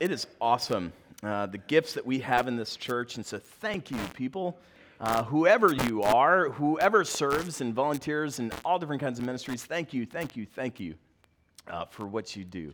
It 0.00 0.10
is 0.10 0.26
awesome, 0.40 0.94
uh, 1.22 1.44
the 1.44 1.58
gifts 1.58 1.92
that 1.92 2.06
we 2.06 2.20
have 2.20 2.48
in 2.48 2.56
this 2.56 2.74
church. 2.74 3.16
And 3.16 3.26
so, 3.26 3.38
thank 3.38 3.90
you, 3.90 3.98
people. 4.14 4.58
Uh, 4.98 5.22
whoever 5.24 5.74
you 5.74 6.02
are, 6.02 6.48
whoever 6.48 7.04
serves 7.04 7.60
and 7.60 7.74
volunteers 7.74 8.38
in 8.38 8.50
all 8.64 8.78
different 8.78 9.02
kinds 9.02 9.18
of 9.18 9.26
ministries, 9.26 9.62
thank 9.62 9.92
you, 9.92 10.06
thank 10.06 10.36
you, 10.36 10.46
thank 10.46 10.80
you 10.80 10.94
uh, 11.68 11.84
for 11.84 12.06
what 12.06 12.34
you 12.34 12.44
do. 12.44 12.72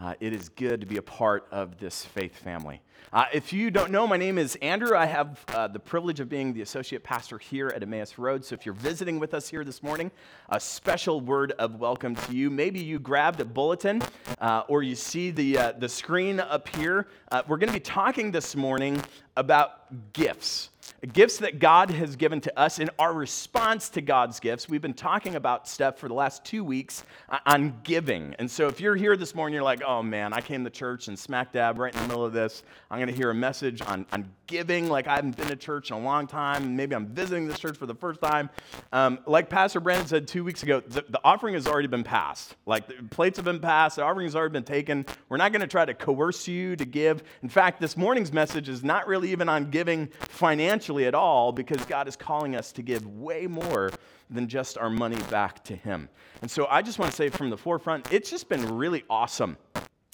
Uh, 0.00 0.14
it 0.20 0.32
is 0.32 0.48
good 0.48 0.80
to 0.80 0.86
be 0.86 0.96
a 0.96 1.02
part 1.02 1.46
of 1.50 1.78
this 1.78 2.04
faith 2.04 2.36
family. 2.36 2.80
Uh, 3.12 3.26
if 3.32 3.52
you 3.52 3.70
don't 3.70 3.90
know, 3.90 4.06
my 4.06 4.16
name 4.16 4.38
is 4.38 4.56
Andrew. 4.62 4.96
I 4.96 5.04
have 5.04 5.44
uh, 5.48 5.68
the 5.68 5.78
privilege 5.78 6.18
of 6.18 6.28
being 6.28 6.54
the 6.54 6.62
associate 6.62 7.04
pastor 7.04 7.36
here 7.36 7.68
at 7.68 7.82
Emmaus 7.82 8.16
Road. 8.16 8.44
So 8.44 8.54
if 8.54 8.64
you're 8.64 8.74
visiting 8.74 9.18
with 9.18 9.34
us 9.34 9.48
here 9.48 9.64
this 9.64 9.82
morning, 9.82 10.10
a 10.48 10.58
special 10.58 11.20
word 11.20 11.52
of 11.58 11.76
welcome 11.76 12.14
to 12.14 12.34
you. 12.34 12.48
Maybe 12.48 12.80
you 12.80 12.98
grabbed 12.98 13.40
a 13.40 13.44
bulletin 13.44 14.02
uh, 14.40 14.62
or 14.66 14.82
you 14.82 14.94
see 14.94 15.30
the, 15.30 15.58
uh, 15.58 15.72
the 15.72 15.88
screen 15.88 16.40
up 16.40 16.68
here. 16.74 17.06
Uh, 17.30 17.42
we're 17.46 17.58
going 17.58 17.68
to 17.68 17.74
be 17.74 17.80
talking 17.80 18.30
this 18.30 18.56
morning 18.56 19.02
about 19.36 20.12
gifts 20.14 20.70
gifts 21.12 21.38
that 21.38 21.58
God 21.58 21.90
has 21.90 22.16
given 22.16 22.40
to 22.42 22.58
us 22.58 22.78
in 22.78 22.90
our 22.98 23.12
response 23.12 23.88
to 23.90 24.00
God's 24.00 24.40
gifts. 24.40 24.68
We've 24.68 24.82
been 24.82 24.94
talking 24.94 25.34
about 25.34 25.68
stuff 25.68 25.98
for 25.98 26.08
the 26.08 26.14
last 26.14 26.44
two 26.44 26.64
weeks 26.64 27.04
on 27.46 27.74
giving. 27.82 28.34
And 28.38 28.50
so 28.50 28.68
if 28.68 28.80
you're 28.80 28.96
here 28.96 29.16
this 29.16 29.34
morning, 29.34 29.54
you're 29.54 29.62
like, 29.62 29.82
oh 29.82 30.02
man, 30.02 30.32
I 30.32 30.40
came 30.40 30.64
to 30.64 30.70
church 30.70 31.08
and 31.08 31.18
smack 31.18 31.52
dab 31.52 31.78
right 31.78 31.94
in 31.94 32.00
the 32.00 32.08
middle 32.08 32.24
of 32.24 32.32
this. 32.32 32.62
I'm 32.90 32.98
going 32.98 33.08
to 33.08 33.14
hear 33.14 33.30
a 33.30 33.34
message 33.34 33.82
on, 33.82 34.06
on 34.12 34.30
giving 34.46 34.88
like 34.88 35.06
I 35.06 35.16
haven't 35.16 35.36
been 35.36 35.48
to 35.48 35.56
church 35.56 35.90
in 35.90 35.96
a 35.96 36.00
long 36.00 36.26
time. 36.26 36.76
Maybe 36.76 36.94
I'm 36.94 37.06
visiting 37.06 37.46
this 37.46 37.58
church 37.58 37.76
for 37.76 37.86
the 37.86 37.94
first 37.94 38.20
time. 38.20 38.50
Um, 38.92 39.18
like 39.26 39.48
Pastor 39.48 39.80
Brandon 39.80 40.06
said 40.06 40.28
two 40.28 40.44
weeks 40.44 40.62
ago, 40.62 40.80
the, 40.80 41.04
the 41.08 41.20
offering 41.24 41.54
has 41.54 41.66
already 41.66 41.88
been 41.88 42.04
passed. 42.04 42.56
Like 42.66 42.86
the 42.86 42.94
plates 43.10 43.36
have 43.36 43.44
been 43.44 43.60
passed, 43.60 43.96
the 43.96 44.04
offering 44.04 44.26
has 44.26 44.36
already 44.36 44.52
been 44.52 44.64
taken. 44.64 45.06
We're 45.28 45.36
not 45.36 45.52
going 45.52 45.62
to 45.62 45.66
try 45.66 45.84
to 45.84 45.94
coerce 45.94 46.46
you 46.46 46.76
to 46.76 46.84
give. 46.84 47.22
In 47.42 47.48
fact, 47.48 47.80
this 47.80 47.96
morning's 47.96 48.32
message 48.32 48.68
is 48.68 48.84
not 48.84 49.06
really 49.06 49.30
even 49.30 49.48
on 49.48 49.70
giving 49.70 50.08
financially 50.28 50.71
financially 50.72 51.04
at 51.04 51.14
all 51.14 51.52
because 51.52 51.84
God 51.84 52.08
is 52.08 52.16
calling 52.16 52.56
us 52.56 52.72
to 52.72 52.82
give 52.82 53.06
way 53.06 53.46
more 53.46 53.90
than 54.30 54.48
just 54.48 54.78
our 54.78 54.88
money 54.88 55.20
back 55.30 55.62
to 55.64 55.76
Him. 55.76 56.08
And 56.40 56.50
so 56.50 56.66
I 56.70 56.80
just 56.80 56.98
want 56.98 57.10
to 57.10 57.16
say 57.16 57.28
from 57.28 57.50
the 57.50 57.58
forefront, 57.58 58.10
it's 58.10 58.30
just 58.30 58.48
been 58.48 58.66
really 58.74 59.04
awesome. 59.10 59.58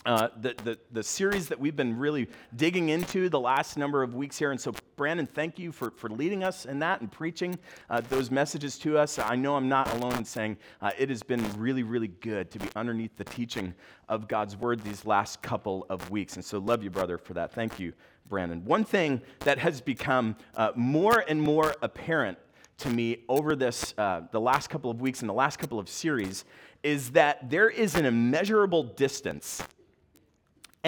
Uh, 0.06 0.28
the, 0.40 0.54
the, 0.62 0.78
the 0.92 1.02
series 1.02 1.48
that 1.48 1.58
we've 1.58 1.74
been 1.74 1.98
really 1.98 2.28
digging 2.54 2.88
into 2.88 3.28
the 3.28 3.38
last 3.38 3.76
number 3.76 4.02
of 4.02 4.14
weeks 4.14 4.38
here. 4.38 4.52
And 4.52 4.60
so, 4.60 4.72
Brandon, 4.96 5.26
thank 5.26 5.58
you 5.58 5.72
for, 5.72 5.90
for 5.90 6.08
leading 6.08 6.44
us 6.44 6.66
in 6.66 6.78
that 6.78 7.00
and 7.00 7.10
preaching 7.10 7.58
uh, 7.90 8.00
those 8.08 8.30
messages 8.30 8.78
to 8.78 8.96
us. 8.96 9.18
I 9.18 9.34
know 9.34 9.56
I'm 9.56 9.68
not 9.68 9.92
alone 9.94 10.14
in 10.14 10.24
saying 10.24 10.56
uh, 10.80 10.92
it 10.96 11.08
has 11.08 11.22
been 11.22 11.44
really, 11.58 11.82
really 11.82 12.08
good 12.08 12.50
to 12.52 12.60
be 12.60 12.68
underneath 12.76 13.16
the 13.16 13.24
teaching 13.24 13.74
of 14.08 14.28
God's 14.28 14.56
word 14.56 14.80
these 14.82 15.04
last 15.04 15.42
couple 15.42 15.84
of 15.90 16.08
weeks. 16.10 16.36
And 16.36 16.44
so, 16.44 16.58
love 16.58 16.82
you, 16.84 16.90
brother, 16.90 17.18
for 17.18 17.34
that. 17.34 17.52
Thank 17.52 17.80
you 17.80 17.92
Brandon. 18.28 18.64
One 18.64 18.84
thing 18.84 19.22
that 19.40 19.58
has 19.58 19.80
become 19.80 20.36
uh, 20.54 20.72
more 20.76 21.24
and 21.28 21.40
more 21.40 21.74
apparent 21.82 22.38
to 22.78 22.90
me 22.90 23.24
over 23.28 23.56
this, 23.56 23.94
uh, 23.98 24.22
the 24.30 24.40
last 24.40 24.70
couple 24.70 24.90
of 24.90 25.00
weeks 25.00 25.20
and 25.20 25.28
the 25.28 25.34
last 25.34 25.58
couple 25.58 25.78
of 25.78 25.88
series 25.88 26.44
is 26.82 27.10
that 27.10 27.50
there 27.50 27.68
is 27.68 27.96
an 27.96 28.04
immeasurable 28.04 28.84
distance, 28.84 29.62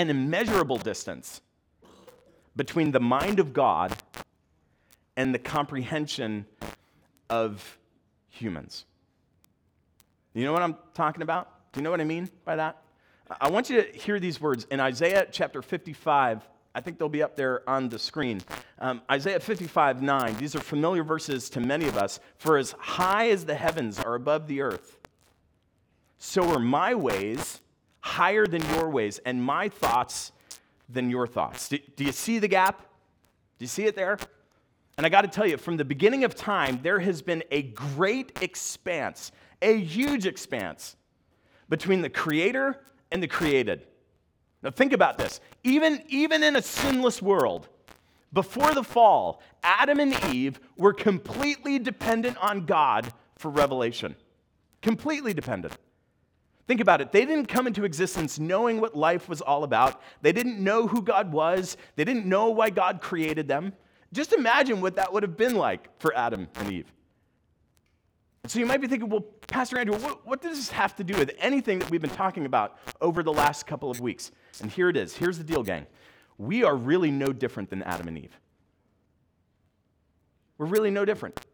an 0.01 0.09
immeasurable 0.09 0.79
distance 0.79 1.43
between 2.57 2.91
the 2.91 3.01
mind 3.01 3.39
of 3.39 3.53
God 3.53 3.95
and 5.15 5.35
the 5.35 5.39
comprehension 5.39 6.47
of 7.29 7.79
humans. 8.31 8.87
You 10.33 10.45
know 10.45 10.55
what 10.55 10.63
I'm 10.63 10.77
talking 10.95 11.21
about? 11.21 11.73
Do 11.73 11.81
you 11.81 11.85
know 11.85 11.91
what 11.91 12.01
I 12.01 12.05
mean 12.05 12.31
by 12.47 12.57
that? 12.57 12.83
I 13.41 13.51
want 13.51 13.69
you 13.69 13.83
to 13.83 13.99
hear 13.99 14.19
these 14.19 14.41
words 14.41 14.67
in 14.71 14.81
Isaiah 14.81 15.27
chapter 15.31 15.61
55 15.61 16.49
I 16.73 16.81
think 16.81 16.99
they'll 16.99 17.09
be 17.09 17.23
up 17.23 17.35
there 17.35 17.69
on 17.69 17.89
the 17.89 17.99
screen. 17.99 18.43
Um, 18.79 19.03
Isaiah 19.11 19.41
55 19.41 20.03
9. 20.03 20.37
These 20.37 20.55
are 20.55 20.61
familiar 20.61 21.03
verses 21.03 21.51
to 21.51 21.61
many 21.61 21.89
of 21.89 21.97
us. 21.97 22.21
For 22.39 22.57
as 22.59 22.77
high 22.79 23.31
as 23.31 23.45
the 23.45 23.57
heavens 23.57 23.99
are 23.99 24.15
above 24.15 24.47
the 24.47 24.61
earth, 24.61 24.99
so 26.19 26.49
are 26.53 26.61
my 26.61 26.95
ways 26.95 27.61
higher 28.01 28.47
than 28.47 28.63
your 28.75 28.89
ways, 28.89 29.21
and 29.25 29.43
my 29.43 29.69
thoughts 29.69 30.33
than 30.89 31.11
your 31.11 31.27
thoughts. 31.27 31.69
Do, 31.69 31.79
do 31.97 32.05
you 32.05 32.13
see 32.13 32.39
the 32.39 32.49
gap? 32.49 32.81
Do 33.59 33.65
you 33.65 33.69
see 33.69 33.85
it 33.85 33.95
there? 33.95 34.19
And 34.97 35.07
I 35.07 35.09
got 35.09 35.23
to 35.23 35.29
tell 35.29 35.47
you, 35.47 35.57
from 35.57 35.77
the 35.77 35.85
beginning 35.85 36.25
of 36.25 36.35
time, 36.35 36.81
there 36.83 36.99
has 37.01 37.23
been 37.23 37.43
a 37.51 37.63
great 37.63 38.39
expanse, 38.43 39.33
a 39.63 39.79
huge 39.79 40.27
expanse 40.27 40.97
between 41.69 42.03
the 42.03 42.11
creator 42.11 42.81
and 43.11 43.23
the 43.23 43.29
created. 43.29 43.87
Now, 44.63 44.71
think 44.71 44.93
about 44.93 45.17
this. 45.17 45.41
Even, 45.65 46.03
even 46.09 46.43
in 46.43 46.57
a 46.57 46.63
sinless 46.63 47.23
world, 47.23 47.69
before 48.33 48.75
the 48.75 48.85
fall, 48.85 49.43
Adam 49.63 50.01
and 50.01 50.15
Eve 50.33 50.61
were 50.77 50.93
completely 50.93 51.79
dependent 51.79 52.37
on 52.39 52.67
God 52.67 53.13
for 53.37 53.51
revelation. 53.51 54.15
Completely 54.83 55.35
dependent. 55.35 55.77
Think 56.71 56.81
about 56.81 57.01
it. 57.01 57.11
They 57.11 57.27
didn't 57.27 57.47
come 57.47 57.67
into 57.67 57.83
existence 57.83 58.39
knowing 58.39 58.81
what 58.81 58.97
life 58.97 59.29
was 59.29 59.41
all 59.41 59.65
about. 59.65 60.01
They 60.23 60.31
didn't 60.31 60.63
know 60.63 60.87
who 60.87 61.03
God 61.03 61.33
was. 61.33 61.77
They 61.97 62.05
didn't 62.05 62.27
know 62.27 62.51
why 62.51 62.71
God 62.71 63.01
created 63.01 63.49
them. 63.49 63.73
Just 64.13 64.33
imagine 64.33 64.81
what 64.81 64.95
that 64.95 65.13
would 65.13 65.25
have 65.25 65.37
been 65.37 65.57
like 65.57 65.89
for 65.99 66.17
Adam 66.17 66.47
and 66.55 66.73
Eve. 66.73 66.93
So 68.47 68.61
you 68.61 68.67
might 68.67 68.81
be 68.81 68.87
thinking, 68.87 69.09
well, 69.09 69.23
Pastor 69.49 69.79
Andrew, 69.79 69.97
what, 69.97 70.25
what, 70.25 70.43
does 70.43 70.59
this 70.59 70.71
have 70.71 70.95
to 70.95 71.03
do 71.03 71.19
with 71.19 71.33
anything 71.41 71.81
that 71.81 71.91
we've 71.91 72.01
been 72.01 72.09
talking 72.09 72.47
about 72.47 72.79
over 73.01 73.25
the 73.25 73.33
last 73.33 73.67
couple 73.67 73.91
of 73.91 74.01
weeks? 74.01 74.31
And 74.63 74.71
here 74.71 74.89
it 74.89 74.97
is. 74.97 75.17
Here's 75.17 75.39
the 75.39 75.43
deal, 75.43 75.65
gang. 75.65 75.89
We 76.39 76.63
are 76.63 76.77
really 76.77 77.11
no 77.11 77.33
different 77.33 77.69
than 77.69 77.83
Adam 77.83 78.07
and 78.07 78.17
Eve. 78.17 78.39
We're 80.57 80.67
really 80.67 80.93
no 80.93 81.05
different. 81.05 81.45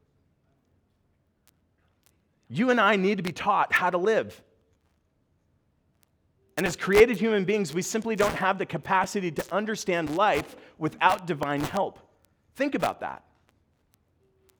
You 2.51 2.69
and 2.69 2.79
I 2.79 2.97
need 2.97 3.17
to 3.17 3.23
be 3.23 3.33
taught 3.33 3.73
how 3.73 3.89
to 3.89 3.97
live. 3.97 4.43
And 6.57 6.67
as 6.67 6.75
created 6.75 7.19
human 7.19 7.45
beings, 7.45 7.75
we 7.75 7.83
simply 7.83 8.17
don't 8.17 8.35
have 8.35 8.59
the 8.59 8.67
capacity 8.67 9.31
to 9.31 9.45
understand 9.55 10.17
life 10.17 10.57
without 10.79 11.27
divine 11.27 11.61
help. 11.61 11.99
Think 12.55 12.75
about 12.75 13.01
that. 13.01 13.23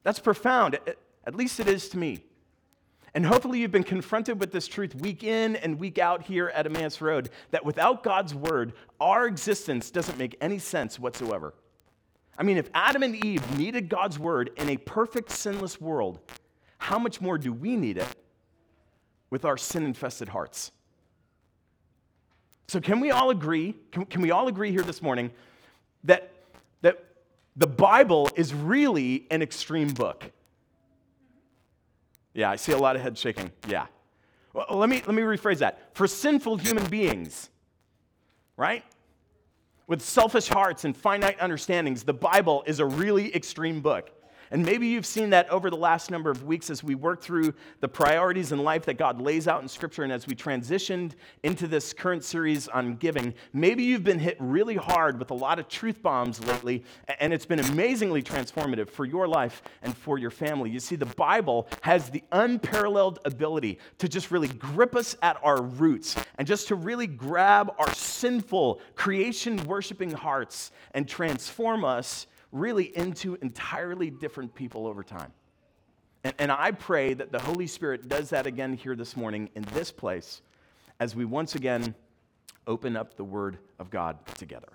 That's 0.03 0.21
profound. 0.21 0.79
At 1.27 1.35
least 1.35 1.59
it 1.59 1.69
is 1.69 1.89
to 1.91 1.99
me. 1.99 2.23
And 3.15 3.25
hopefully, 3.25 3.61
you've 3.61 3.73
been 3.73 3.83
confronted 3.83 4.39
with 4.39 4.53
this 4.53 4.69
truth 4.69 4.95
week 4.97 5.25
in 5.25 5.57
and 5.57 5.81
week 5.81 5.99
out 5.99 6.23
here 6.23 6.49
at 6.49 6.67
Emmaus 6.67 7.01
Road 7.01 7.31
that 7.51 7.65
without 7.65 8.03
God's 8.03 8.35
word, 8.35 8.75
our 9.01 9.27
existence 9.27 9.91
doesn't 9.91 10.19
make 10.19 10.37
any 10.43 10.59
sense 10.59 10.99
whatsoever. 10.99 11.55
I 12.37 12.43
mean, 12.43 12.59
if 12.59 12.69
Adam 12.75 13.03
and 13.03 13.17
Eve 13.25 13.59
needed 13.59 13.89
God's 13.89 14.19
word 14.19 14.51
in 14.59 14.69
a 14.69 14.77
perfect, 14.77 15.31
sinless 15.31 15.81
world, 15.81 16.19
how 16.77 16.99
much 16.99 17.23
more 17.23 17.39
do 17.39 17.55
we 17.55 17.75
need 17.75 17.97
it 17.97 18.15
with 19.31 19.47
our 19.47 19.57
sin 19.57 19.85
infested 19.85 20.29
hearts? 20.29 20.71
So, 22.69 22.81
can 22.81 23.01
we 23.01 23.11
all 23.11 23.31
agree? 23.31 23.75
Can, 23.93 24.07
can 24.07 24.23
we 24.23 24.31
all 24.31 24.49
agree 24.49 24.73
here 24.73 24.83
this 24.83 25.01
morning 25.01 25.31
that, 26.05 26.31
that 26.83 27.05
the 27.57 27.67
Bible 27.67 28.29
is 28.35 28.53
really 28.53 29.27
an 29.31 29.43
extreme 29.43 29.89
book? 29.89 30.25
Yeah, 32.35 32.51
I 32.51 32.57
see 32.57 32.73
a 32.73 32.79
lot 32.79 32.97
of 32.97 33.03
heads 33.03 33.21
shaking. 33.21 33.51
Yeah. 33.69 33.87
Well, 34.53 34.67
let 34.71 34.89
me, 34.89 35.03
let 35.07 35.15
me 35.15 35.23
rephrase 35.23 35.59
that. 35.59 35.95
For 35.95 36.07
sinful 36.07 36.57
human 36.57 36.87
beings, 36.87 37.51
right? 38.57 38.85
With 39.87 40.03
selfish 40.03 40.49
hearts 40.49 40.85
and 40.85 40.97
finite 40.97 41.41
understandings, 41.41 42.03
the 42.03 42.15
Bible 42.15 42.65
is 42.67 42.81
a 42.81 42.87
really 42.87 43.35
extreme 43.35 43.81
book. 43.81 44.11
And 44.51 44.65
maybe 44.65 44.87
you've 44.87 45.07
seen 45.07 45.31
that 45.31 45.49
over 45.51 45.71
the 45.71 45.77
last 45.77 46.11
number 46.11 46.31
of 46.31 46.45
weeks 46.45 46.71
as 46.71 46.83
we 46.83 46.95
work 46.95 47.21
through 47.21 47.55
the 47.81 47.89
priorities 47.89 48.53
in 48.53 48.63
life 48.63 48.85
that 48.87 48.99
God 48.99 49.21
lays 49.21 49.49
out 49.49 49.63
in 49.63 49.69
Scripture 49.69 50.03
and 50.03 50.13
as 50.13 50.27
we 50.27 50.35
transitioned 50.35 51.13
into 51.43 51.67
this 51.67 51.93
current 51.93 52.25
series 52.25 52.69
on 52.69 52.97
giving. 52.97 53.35
Maybe 53.53 53.83
you've 53.83 54.05
been 54.05 54.19
hit 54.19 54.37
really 54.39 54.77
hard 54.77 55.19
with 55.19 55.31
a 55.31 55.35
lot 55.35 55.59
of 55.59 55.69
truth 55.69 56.03
bombs 56.03 56.45
lately, 56.47 56.85
and 57.21 57.33
it's 57.33 57.47
been 57.47 57.61
amazingly 57.61 58.23
transformative 58.23 58.89
for 58.89 59.05
your 59.05 59.27
life 59.27 59.63
and 59.83 59.97
for 59.97 60.19
your 60.19 60.31
family. 60.31 60.71
You 60.71 60.81
see, 60.81 60.97
the 60.97 61.07
Bible 61.07 61.69
has 61.83 62.11
the 62.11 62.23
unparalleled 62.33 63.21
ability 63.25 63.79
to 63.99 64.09
just 64.09 64.31
really 64.31 64.49
grip 64.49 64.95
us 64.95 65.17
at 65.23 65.39
our 65.43 65.63
roots 65.63 66.17
and 66.39 66.47
just 66.47 66.69
to 66.69 66.75
really 66.75 67.07
grab 67.07 67.73
our 67.79 67.93
sinful, 67.95 68.81
creation 68.95 69.57
worshiping 69.65 70.11
hearts 70.11 70.71
and 70.95 71.09
transform 71.09 71.85
us 71.85 72.27
really 72.57 72.97
into 72.97 73.37
entirely 73.43 74.11
different 74.11 74.55
people 74.55 74.87
over 74.87 75.03
time. 75.03 75.33
And, 76.25 76.35
and 76.39 76.53
I 76.53 76.73
pray 76.73 77.15
that 77.15 77.31
the 77.31 77.39
Holy 77.39 77.67
Spirit 77.67 78.09
does 78.09 78.31
that 78.31 78.47
again 78.47 78.75
here 78.75 78.97
this 78.97 79.17
morning 79.17 79.51
in 79.55 79.63
this 79.75 79.93
place 79.93 80.43
as 80.99 81.15
we 81.15 81.25
once 81.25 81.55
again 81.55 81.95
open 82.67 82.97
up 82.97 83.17
the 83.17 83.25
Word 83.25 83.59
of 83.79 83.91
God 83.91 84.19
together. 84.35 84.69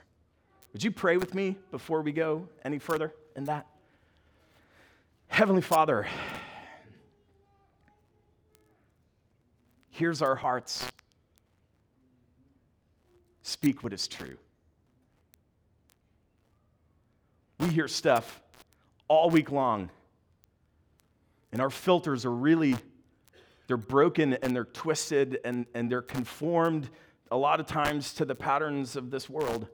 Would 0.74 0.84
you 0.84 0.92
pray 0.92 1.18
with 1.18 1.34
me 1.34 1.58
before 1.72 2.02
we 2.02 2.12
go 2.12 2.48
any 2.64 2.80
further 2.80 3.14
in 3.36 3.46
that? 3.46 3.68
Heavenly 5.28 5.62
Father, 5.62 6.08
here's 9.90 10.22
our 10.22 10.36
hearts. 10.36 10.88
Speak 13.42 13.84
what 13.84 13.92
is 13.92 14.08
true. 14.08 14.38
We 17.62 17.70
hear 17.70 17.88
stuff 17.88 18.42
all 19.08 19.30
week 19.30 19.52
long. 19.52 19.92
And 21.52 21.62
our 21.62 21.70
filters 21.70 22.26
are 22.26 22.32
really, 22.32 22.76
they're 23.68 23.78
broken 23.78 24.34
and 24.34 24.56
they're 24.56 24.66
twisted 24.66 25.40
and, 25.46 25.68
and 25.76 25.90
they're 25.90 26.02
conformed 26.02 26.90
a 27.30 27.38
lot 27.38 27.60
of 27.60 27.68
times 27.68 28.16
to 28.16 28.26
the 28.26 28.34
patterns 28.34 28.96
of 28.96 29.12
this 29.12 29.30
world. 29.30 29.68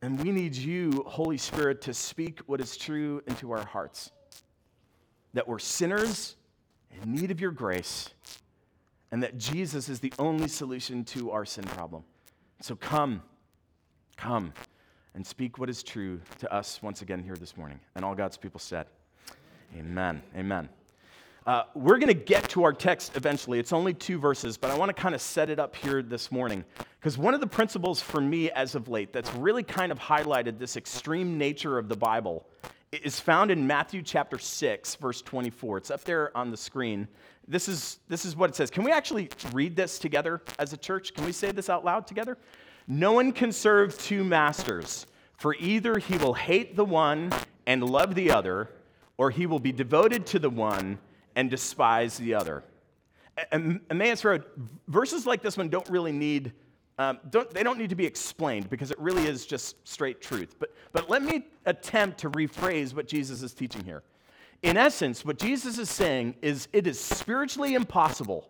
And 0.00 0.18
we 0.18 0.32
need 0.32 0.54
you, 0.54 1.04
Holy 1.06 1.36
Spirit, 1.36 1.82
to 1.82 1.92
speak 1.92 2.40
what 2.46 2.58
is 2.58 2.74
true 2.76 3.22
into 3.26 3.52
our 3.52 3.66
hearts. 3.66 4.10
That 5.34 5.46
we're 5.46 5.58
sinners 5.58 6.36
in 7.02 7.14
need 7.14 7.32
of 7.32 7.40
your 7.40 7.50
grace, 7.50 8.10
and 9.10 9.22
that 9.22 9.36
Jesus 9.36 9.90
is 9.90 10.00
the 10.00 10.12
only 10.18 10.48
solution 10.48 11.04
to 11.04 11.32
our 11.32 11.44
sin 11.44 11.64
problem. 11.64 12.04
So 12.60 12.76
come, 12.76 13.22
come, 14.16 14.52
and 15.14 15.26
speak 15.26 15.58
what 15.58 15.70
is 15.70 15.82
true 15.82 16.20
to 16.38 16.52
us 16.52 16.80
once 16.82 17.02
again 17.02 17.22
here 17.22 17.36
this 17.36 17.56
morning. 17.56 17.80
And 17.94 18.04
all 18.04 18.14
God's 18.14 18.36
people 18.36 18.60
said, 18.60 18.86
Amen. 19.76 20.22
Amen. 20.36 20.68
Uh, 21.46 21.64
we're 21.74 21.98
going 21.98 22.08
to 22.08 22.14
get 22.14 22.48
to 22.48 22.64
our 22.64 22.72
text 22.72 23.16
eventually. 23.16 23.58
It's 23.58 23.72
only 23.72 23.92
two 23.92 24.18
verses, 24.18 24.56
but 24.56 24.70
I 24.70 24.78
want 24.78 24.88
to 24.88 24.94
kind 24.94 25.14
of 25.14 25.20
set 25.20 25.50
it 25.50 25.58
up 25.58 25.76
here 25.76 26.02
this 26.02 26.32
morning. 26.32 26.64
Because 26.98 27.18
one 27.18 27.34
of 27.34 27.40
the 27.40 27.46
principles 27.46 28.00
for 28.00 28.20
me 28.20 28.50
as 28.52 28.74
of 28.74 28.88
late 28.88 29.12
that's 29.12 29.32
really 29.34 29.62
kind 29.62 29.92
of 29.92 29.98
highlighted 29.98 30.58
this 30.58 30.76
extreme 30.76 31.36
nature 31.36 31.76
of 31.76 31.88
the 31.88 31.96
Bible 31.96 32.46
is 32.92 33.20
found 33.20 33.50
in 33.50 33.66
Matthew 33.66 34.00
chapter 34.00 34.38
6, 34.38 34.94
verse 34.96 35.20
24. 35.20 35.78
It's 35.78 35.90
up 35.90 36.04
there 36.04 36.34
on 36.36 36.50
the 36.50 36.56
screen. 36.56 37.08
This 37.46 37.68
is, 37.68 37.98
this 38.08 38.24
is 38.24 38.36
what 38.36 38.48
it 38.48 38.56
says. 38.56 38.70
Can 38.70 38.84
we 38.84 38.92
actually 38.92 39.28
read 39.52 39.76
this 39.76 39.98
together 39.98 40.40
as 40.58 40.72
a 40.72 40.76
church? 40.78 41.12
Can 41.12 41.26
we 41.26 41.32
say 41.32 41.50
this 41.50 41.68
out 41.68 41.84
loud 41.84 42.06
together? 42.06 42.38
No 42.86 43.12
one 43.12 43.32
can 43.32 43.52
serve 43.52 43.96
two 43.98 44.24
masters, 44.24 45.06
for 45.36 45.54
either 45.54 45.98
he 45.98 46.18
will 46.18 46.34
hate 46.34 46.76
the 46.76 46.84
one 46.84 47.32
and 47.66 47.82
love 47.82 48.14
the 48.14 48.30
other, 48.30 48.70
or 49.16 49.30
he 49.30 49.46
will 49.46 49.58
be 49.58 49.72
devoted 49.72 50.26
to 50.26 50.38
the 50.38 50.50
one 50.50 50.98
and 51.34 51.50
despise 51.50 52.18
the 52.18 52.34
other. 52.34 52.62
Emmaus 53.52 54.24
Road, 54.24 54.44
verses 54.86 55.26
like 55.26 55.42
this 55.42 55.56
one 55.56 55.68
don't 55.68 55.88
really 55.88 56.12
need, 56.12 56.52
um, 56.98 57.18
don't, 57.30 57.50
they 57.50 57.62
don't 57.62 57.78
need 57.78 57.90
to 57.90 57.96
be 57.96 58.06
explained 58.06 58.70
because 58.70 58.90
it 58.90 58.98
really 58.98 59.26
is 59.26 59.46
just 59.46 59.76
straight 59.88 60.20
truth. 60.20 60.56
But, 60.58 60.74
but 60.92 61.10
let 61.10 61.22
me 61.22 61.46
attempt 61.66 62.18
to 62.18 62.30
rephrase 62.30 62.94
what 62.94 63.08
Jesus 63.08 63.42
is 63.42 63.54
teaching 63.54 63.82
here. 63.84 64.02
In 64.62 64.76
essence, 64.76 65.24
what 65.24 65.38
Jesus 65.38 65.78
is 65.78 65.90
saying 65.90 66.36
is 66.42 66.68
it 66.72 66.86
is 66.86 66.98
spiritually 67.00 67.74
impossible, 67.74 68.48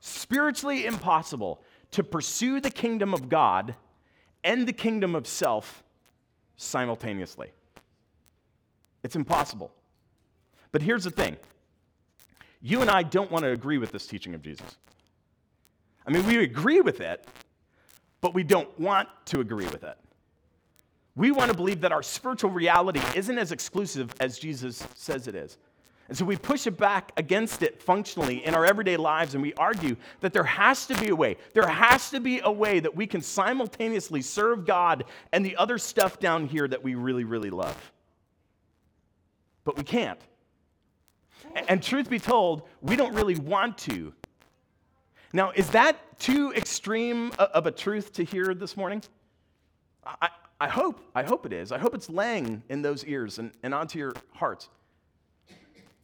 spiritually 0.00 0.86
impossible 0.86 1.62
to 1.94 2.02
pursue 2.02 2.60
the 2.60 2.70
kingdom 2.70 3.14
of 3.14 3.28
God 3.28 3.76
and 4.42 4.66
the 4.66 4.72
kingdom 4.72 5.14
of 5.14 5.28
self 5.28 5.84
simultaneously. 6.56 7.52
It's 9.04 9.14
impossible. 9.14 9.70
But 10.72 10.82
here's 10.82 11.04
the 11.04 11.12
thing 11.12 11.36
you 12.60 12.80
and 12.80 12.90
I 12.90 13.04
don't 13.04 13.30
want 13.30 13.44
to 13.44 13.50
agree 13.50 13.78
with 13.78 13.92
this 13.92 14.08
teaching 14.08 14.34
of 14.34 14.42
Jesus. 14.42 14.76
I 16.04 16.10
mean, 16.10 16.26
we 16.26 16.42
agree 16.42 16.80
with 16.80 17.00
it, 17.00 17.24
but 18.20 18.34
we 18.34 18.42
don't 18.42 18.78
want 18.80 19.08
to 19.26 19.38
agree 19.38 19.66
with 19.66 19.84
it. 19.84 19.96
We 21.14 21.30
want 21.30 21.52
to 21.52 21.56
believe 21.56 21.80
that 21.82 21.92
our 21.92 22.02
spiritual 22.02 22.50
reality 22.50 23.00
isn't 23.14 23.38
as 23.38 23.52
exclusive 23.52 24.12
as 24.18 24.36
Jesus 24.36 24.84
says 24.96 25.28
it 25.28 25.36
is. 25.36 25.58
And 26.08 26.16
so 26.18 26.24
we 26.24 26.36
push 26.36 26.66
it 26.66 26.76
back 26.76 27.12
against 27.16 27.62
it 27.62 27.82
functionally 27.82 28.44
in 28.44 28.54
our 28.54 28.66
everyday 28.66 28.98
lives, 28.98 29.34
and 29.34 29.42
we 29.42 29.54
argue 29.54 29.96
that 30.20 30.34
there 30.34 30.44
has 30.44 30.86
to 30.86 31.00
be 31.00 31.08
a 31.08 31.16
way. 31.16 31.36
There 31.54 31.66
has 31.66 32.10
to 32.10 32.20
be 32.20 32.40
a 32.44 32.52
way 32.52 32.80
that 32.80 32.94
we 32.94 33.06
can 33.06 33.22
simultaneously 33.22 34.20
serve 34.20 34.66
God 34.66 35.04
and 35.32 35.44
the 35.44 35.56
other 35.56 35.78
stuff 35.78 36.20
down 36.20 36.46
here 36.46 36.68
that 36.68 36.82
we 36.82 36.94
really, 36.94 37.24
really 37.24 37.48
love. 37.48 37.92
But 39.64 39.78
we 39.78 39.82
can't. 39.82 40.20
And 41.68 41.82
truth 41.82 42.10
be 42.10 42.18
told, 42.18 42.62
we 42.82 42.96
don't 42.96 43.14
really 43.14 43.36
want 43.36 43.78
to. 43.78 44.12
Now, 45.32 45.52
is 45.52 45.70
that 45.70 46.18
too 46.18 46.52
extreme 46.54 47.32
of 47.38 47.66
a 47.66 47.70
truth 47.70 48.12
to 48.14 48.24
hear 48.24 48.54
this 48.54 48.76
morning? 48.76 49.02
I, 50.06 50.28
I 50.60 50.68
hope, 50.68 51.00
I 51.14 51.22
hope 51.22 51.46
it 51.46 51.52
is. 51.52 51.72
I 51.72 51.78
hope 51.78 51.94
it's 51.94 52.10
laying 52.10 52.62
in 52.68 52.82
those 52.82 53.04
ears 53.04 53.38
and, 53.38 53.52
and 53.62 53.74
onto 53.74 53.98
your 53.98 54.14
hearts. 54.34 54.68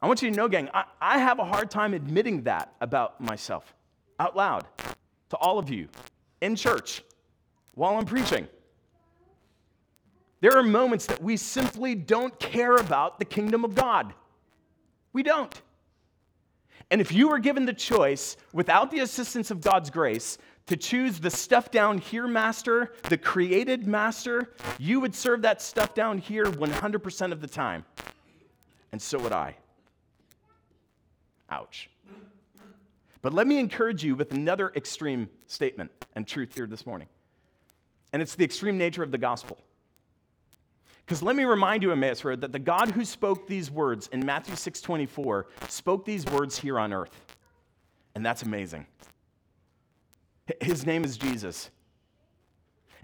I 0.03 0.07
want 0.07 0.23
you 0.23 0.31
to 0.31 0.37
know, 0.37 0.49
gang, 0.49 0.69
I, 0.73 0.85
I 1.01 1.19
have 1.19 1.39
a 1.39 1.45
hard 1.45 1.71
time 1.71 1.95
admitting 1.95 2.43
that 2.43 2.75
about 2.81 3.21
myself 3.21 3.75
out 4.19 4.37
loud 4.37 4.67
to 5.31 5.37
all 5.37 5.59
of 5.59 5.71
you 5.71 5.89
in 6.41 6.57
church 6.57 7.03
while 7.75 7.97
I'm 7.97 8.07
preaching. 8.07 8.49
There 10.41 10.57
are 10.57 10.63
moments 10.63 11.07
that 11.07 11.23
we 11.23 11.37
simply 11.37 11.95
don't 11.95 12.39
care 12.39 12.77
about 12.77 13.19
the 13.19 13.25
kingdom 13.25 13.65
of 13.65 13.75
God. 13.75 14.15
We 15.13 15.23
don't. 15.23 15.61
And 16.91 17.01
if 17.01 17.13
you 17.13 17.29
were 17.29 17.39
given 17.39 17.67
the 17.67 17.73
choice, 17.75 18.37
without 18.53 18.91
the 18.91 19.01
assistance 19.01 19.51
of 19.51 19.61
God's 19.61 19.91
grace, 19.91 20.39
to 20.67 20.77
choose 20.77 21.21
the 21.21 21.31
stuff 21.31 21.71
down 21.71 21.99
here 21.99 22.27
master, 22.27 22.95
the 23.09 23.19
created 23.19 23.87
master, 23.87 24.55
you 24.79 24.99
would 25.01 25.15
serve 25.15 25.43
that 25.43 25.61
stuff 25.61 25.95
down 25.95 26.19
here 26.19 26.47
100% 26.47 27.33
of 27.33 27.41
the 27.41 27.47
time. 27.47 27.85
And 28.93 29.01
so 29.01 29.19
would 29.19 29.33
I. 29.33 29.57
Ouch. 31.51 31.91
But 33.23 33.35
let 33.35 33.47
me 33.47 33.59
encourage 33.59 34.03
you 34.03 34.15
with 34.15 34.33
another 34.33 34.73
extreme 34.75 35.29
statement 35.47 35.91
and 36.15 36.27
truth 36.27 36.55
here 36.55 36.67
this 36.67 36.87
morning. 36.87 37.09
And 38.13 38.23
it's 38.23 38.35
the 38.35 38.45
extreme 38.45 38.79
nature 38.79 39.03
of 39.03 39.11
the 39.11 39.19
gospel. 39.19 39.59
Because 41.05 41.23
let 41.23 41.37
me 41.37 41.45
remind 41.45 41.83
you, 41.83 41.93
Emmaus 41.93 42.25
Road, 42.25 42.41
that 42.41 42.53
the 42.53 42.59
God 42.59 42.93
who 42.93 43.05
spoke 43.05 43.47
these 43.47 43.71
words 43.71 44.09
in 44.13 44.25
Matthew 44.25 44.55
6:24 44.55 45.47
spoke 45.69 46.05
these 46.05 46.25
words 46.27 46.59
here 46.59 46.79
on 46.79 46.93
earth. 46.93 47.37
And 48.15 48.25
that's 48.25 48.43
amazing. 48.43 48.87
His 50.61 50.87
name 50.87 51.05
is 51.05 51.17
Jesus. 51.17 51.71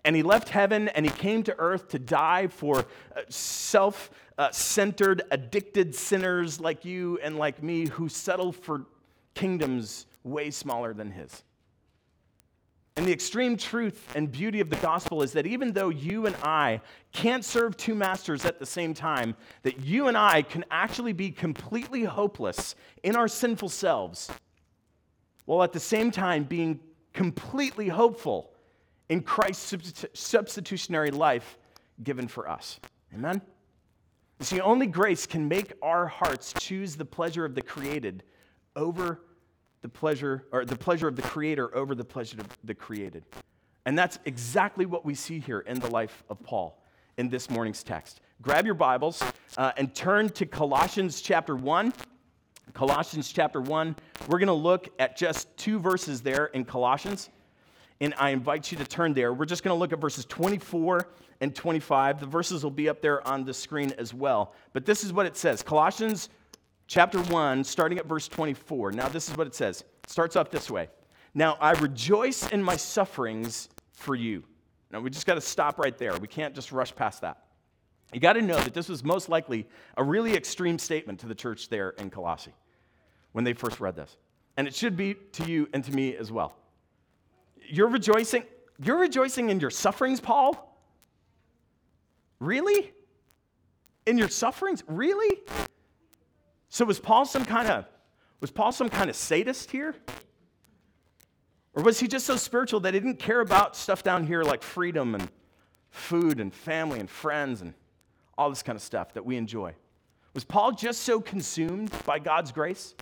And 0.07 0.15
he 0.15 0.23
left 0.23 0.49
heaven 0.49 0.89
and 0.89 1.05
he 1.05 1.11
came 1.11 1.43
to 1.43 1.59
earth 1.59 1.89
to 1.89 1.99
die 1.99 2.47
for 2.47 2.79
uh, 2.79 3.23
self 3.29 4.11
centered, 4.53 5.23
addicted 5.31 5.95
sinners 5.95 6.61
like 6.61 6.85
you 6.85 7.19
and 7.23 7.37
like 7.37 7.63
me 7.63 7.87
who 7.87 8.09
settle 8.09 8.53
for 8.53 8.87
kingdoms 9.35 10.07
way 10.23 10.51
smaller 10.51 10.95
than 10.95 11.11
his. 11.11 11.43
And 12.97 13.05
the 13.05 13.13
extreme 13.13 13.57
truth 13.57 14.15
and 14.15 14.31
beauty 14.31 14.61
of 14.61 14.71
the 14.71 14.77
gospel 14.77 15.23
is 15.23 15.33
that 15.33 15.47
even 15.47 15.73
though 15.73 15.91
you 15.91 16.27
and 16.27 16.37
I 16.37 16.81
can't 17.13 17.45
serve 17.45 17.77
two 17.77 17.95
masters 17.95 18.47
at 18.47 18.59
the 18.59 18.65
same 18.65 18.95
time, 18.95 19.37
that 19.63 19.81
you 19.81 20.09
and 20.09 20.17
I 20.17 20.43
can 20.43 20.65
actually 20.71 21.13
be 21.13 21.31
completely 21.31 22.05
hopeless 22.05 22.75
in 23.03 23.17
our 23.17 23.29
sinful 23.29 23.69
selves, 23.69 24.31
while 25.45 25.63
at 25.63 25.73
the 25.73 25.81
same 25.81 26.11
time 26.11 26.45
being 26.45 26.81
completely 27.13 27.89
hopeful 27.89 28.53
in 29.09 29.23
Christ's 29.23 30.07
substitutionary 30.15 31.11
life 31.11 31.59
given 32.03 32.29
for 32.29 32.49
us. 32.49 32.81
Amen? 33.15 33.41
See, 34.41 34.61
only 34.61 34.87
grace 34.87 35.27
can 35.27 35.49
make 35.49 35.73
our 35.81 36.07
hearts 36.07 36.53
choose 36.59 36.97
the 36.97 37.05
pleasure 37.05 37.45
of 37.45 37.55
the 37.55 37.63
created 37.63 38.23
over 38.75 39.23
the 39.81 39.89
pleasure 39.89 40.47
or 40.53 40.65
the 40.65 40.77
pleasure 40.77 41.09
of 41.09 41.17
the 41.17 41.23
creator 41.23 41.75
over 41.75 41.95
the 41.95 42.05
pleasure 42.05 42.41
of 42.41 42.49
the 42.65 42.75
created. 42.75 43.25
And 43.87 43.97
that's 43.97 44.19
exactly 44.25 44.85
what 44.85 45.05
we 45.05 45.15
see 45.15 45.39
here 45.39 45.61
in 45.61 45.79
the 45.79 45.89
life 45.89 46.25
of 46.29 46.43
Paul 46.43 46.83
in 47.17 47.29
this 47.29 47.49
morning's 47.49 47.83
text. 47.83 48.21
Grab 48.43 48.67
your 48.67 48.75
Bibles 48.75 49.23
uh, 49.57 49.73
and 49.77 49.95
turn 49.95 50.29
to 50.31 50.45
Colossians 50.45 51.23
chapter 51.23 51.57
1. 51.57 51.93
Colossians 52.75 53.33
chapter 53.33 53.61
1. 53.61 53.97
We're 54.29 54.39
going 54.39 54.49
to 54.49 54.53
look 54.53 54.89
at 54.99 55.17
just 55.17 55.57
two 55.57 55.79
verses 55.79 56.21
there 56.21 56.47
in 56.47 56.65
Colossians. 56.65 57.31
And 58.01 58.15
I 58.19 58.31
invite 58.31 58.71
you 58.71 58.79
to 58.79 58.85
turn 58.85 59.15
there. 59.15 59.33
We're 59.33 59.47
just 59.47 59.63
going 59.63 59.75
to 59.75 59.79
look 59.79 59.93
at 59.93 60.01
verses 60.01 60.25
24 60.27 61.09
and 61.41 61.55
25. 61.55 62.21
The 62.21 62.27
verses 62.27 62.63
will 62.63 62.71
be 62.71 62.89
up 62.89 63.01
there 63.01 63.27
on 63.27 63.45
the 63.45 63.55
screen 63.55 63.93
as 63.99 64.13
well. 64.13 64.55
But 64.73 64.85
this 64.85 65.03
is 65.03 65.13
what 65.13 65.27
it 65.27 65.37
says 65.37 65.63
Colossians 65.63 66.29
chapter 66.87 67.21
1, 67.21 67.65
starting 67.65 67.99
at 67.99 68.07
verse 68.07 68.29
24. 68.29 68.93
Now, 68.93 69.09
this 69.09 69.29
is 69.29 69.37
what 69.37 69.47
it 69.47 69.55
says. 69.55 69.83
It 70.05 70.11
starts 70.11 70.37
off 70.37 70.51
this 70.51 70.71
way 70.71 70.89
Now, 71.35 71.57
I 71.61 71.73
rejoice 71.73 72.51
in 72.51 72.63
my 72.63 72.77
sufferings 72.77 73.69
for 73.93 74.15
you. 74.15 74.45
Now, 74.91 75.01
we 75.01 75.11
just 75.11 75.27
got 75.27 75.35
to 75.35 75.41
stop 75.41 75.79
right 75.79 75.97
there. 75.97 76.17
We 76.19 76.29
can't 76.29 76.55
just 76.55 76.73
rush 76.73 76.95
past 76.95 77.23
that. 77.23 77.43
You 78.13 78.21
got 78.21 78.35
to 78.35 78.43
know 78.43 78.59
that 78.61 78.73
this 78.73 78.89
was 78.89 79.03
most 79.03 79.29
likely 79.29 79.67
a 79.97 80.05
really 80.05 80.35
extreme 80.35 80.79
statement 80.79 81.19
to 81.21 81.27
the 81.27 81.35
church 81.35 81.69
there 81.69 81.91
in 81.91 82.09
Colossae 82.09 82.55
when 83.33 83.43
they 83.43 83.53
first 83.53 83.81
read 83.81 83.97
this. 83.97 84.17
And 84.57 84.69
it 84.69 84.75
should 84.75 84.97
be 84.97 85.15
to 85.33 85.45
you 85.45 85.69
and 85.73 85.83
to 85.85 85.93
me 85.93 86.17
as 86.17 86.31
well. 86.31 86.55
You're 87.69 87.89
rejoicing, 87.89 88.45
you're 88.83 88.99
rejoicing 88.99 89.51
in 89.51 89.61
your 89.61 89.71
sufferings, 89.71 90.21
Paul? 90.21 90.79
Really? 92.39 92.93
In 94.07 94.19
your 94.19 94.29
sufferings? 94.29 94.85
Really? 94.87 95.41
So 96.69 96.85
was 96.85 97.01
Paul 97.01 97.25
some 97.25 97.45
kind 97.45 97.69
of 97.69 97.85
was 98.41 98.51
Paul 98.51 98.71
some 98.71 98.91
kind 98.91 99.09
of 99.09 99.17
sadist 99.17 99.71
here? 99.71 99.95
Or 101.73 101.83
was 101.83 101.99
he 101.99 102.07
just 102.07 102.27
so 102.27 102.37
spiritual 102.37 102.81
that 102.81 102.95
he 102.95 103.01
didn't 103.01 103.19
care 103.19 103.41
about 103.41 103.77
stuff 103.77 104.03
down 104.03 104.27
here 104.27 104.43
like 104.43 104.63
freedom 104.63 105.15
and 105.15 105.29
food 105.97 106.41
and 106.41 106.53
family 106.55 107.01
and 107.01 107.09
friends 107.09 107.63
and 107.63 107.75
all 108.39 108.51
this 108.51 108.63
kind 108.63 108.77
of 108.77 108.83
stuff 108.83 109.15
that 109.15 109.25
we 109.25 109.37
enjoy. 109.37 109.75
Was 110.35 110.45
Paul 110.45 110.73
just 110.73 111.03
so 111.03 111.21
consumed 111.21 111.91
by 112.05 112.19
God's 112.19 112.53
grace 112.53 112.95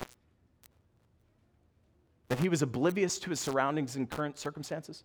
that 2.35 2.43
he 2.43 2.49
was 2.49 2.62
oblivious 2.62 3.21
to 3.21 3.31
his 3.31 3.38
surroundings 3.38 3.95
and 3.95 4.11
current 4.11 4.37
circumstances? 4.37 5.05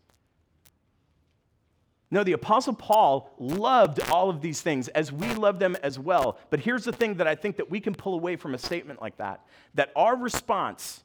No, 2.09 2.23
the 2.23 2.31
Apostle 2.31 2.73
Paul 2.73 3.31
loved 3.37 3.99
all 4.09 4.31
of 4.31 4.41
these 4.41 4.61
things 4.61 4.87
as 4.87 5.11
we 5.11 5.31
love 5.35 5.59
them 5.59 5.77
as 5.83 5.99
well. 5.99 6.39
But 6.49 6.59
here's 6.59 6.85
the 6.85 6.91
thing 6.91 7.13
that 7.15 7.27
I 7.27 7.35
think 7.35 7.57
that 7.57 7.69
we 7.69 7.79
can 7.79 7.93
pull 7.93 8.15
away 8.15 8.35
from 8.35 8.55
a 8.55 8.57
statement 8.57 8.99
like 8.99 9.17
that 9.17 9.45
that 9.75 9.91
our 9.95 10.15
response 10.15 11.03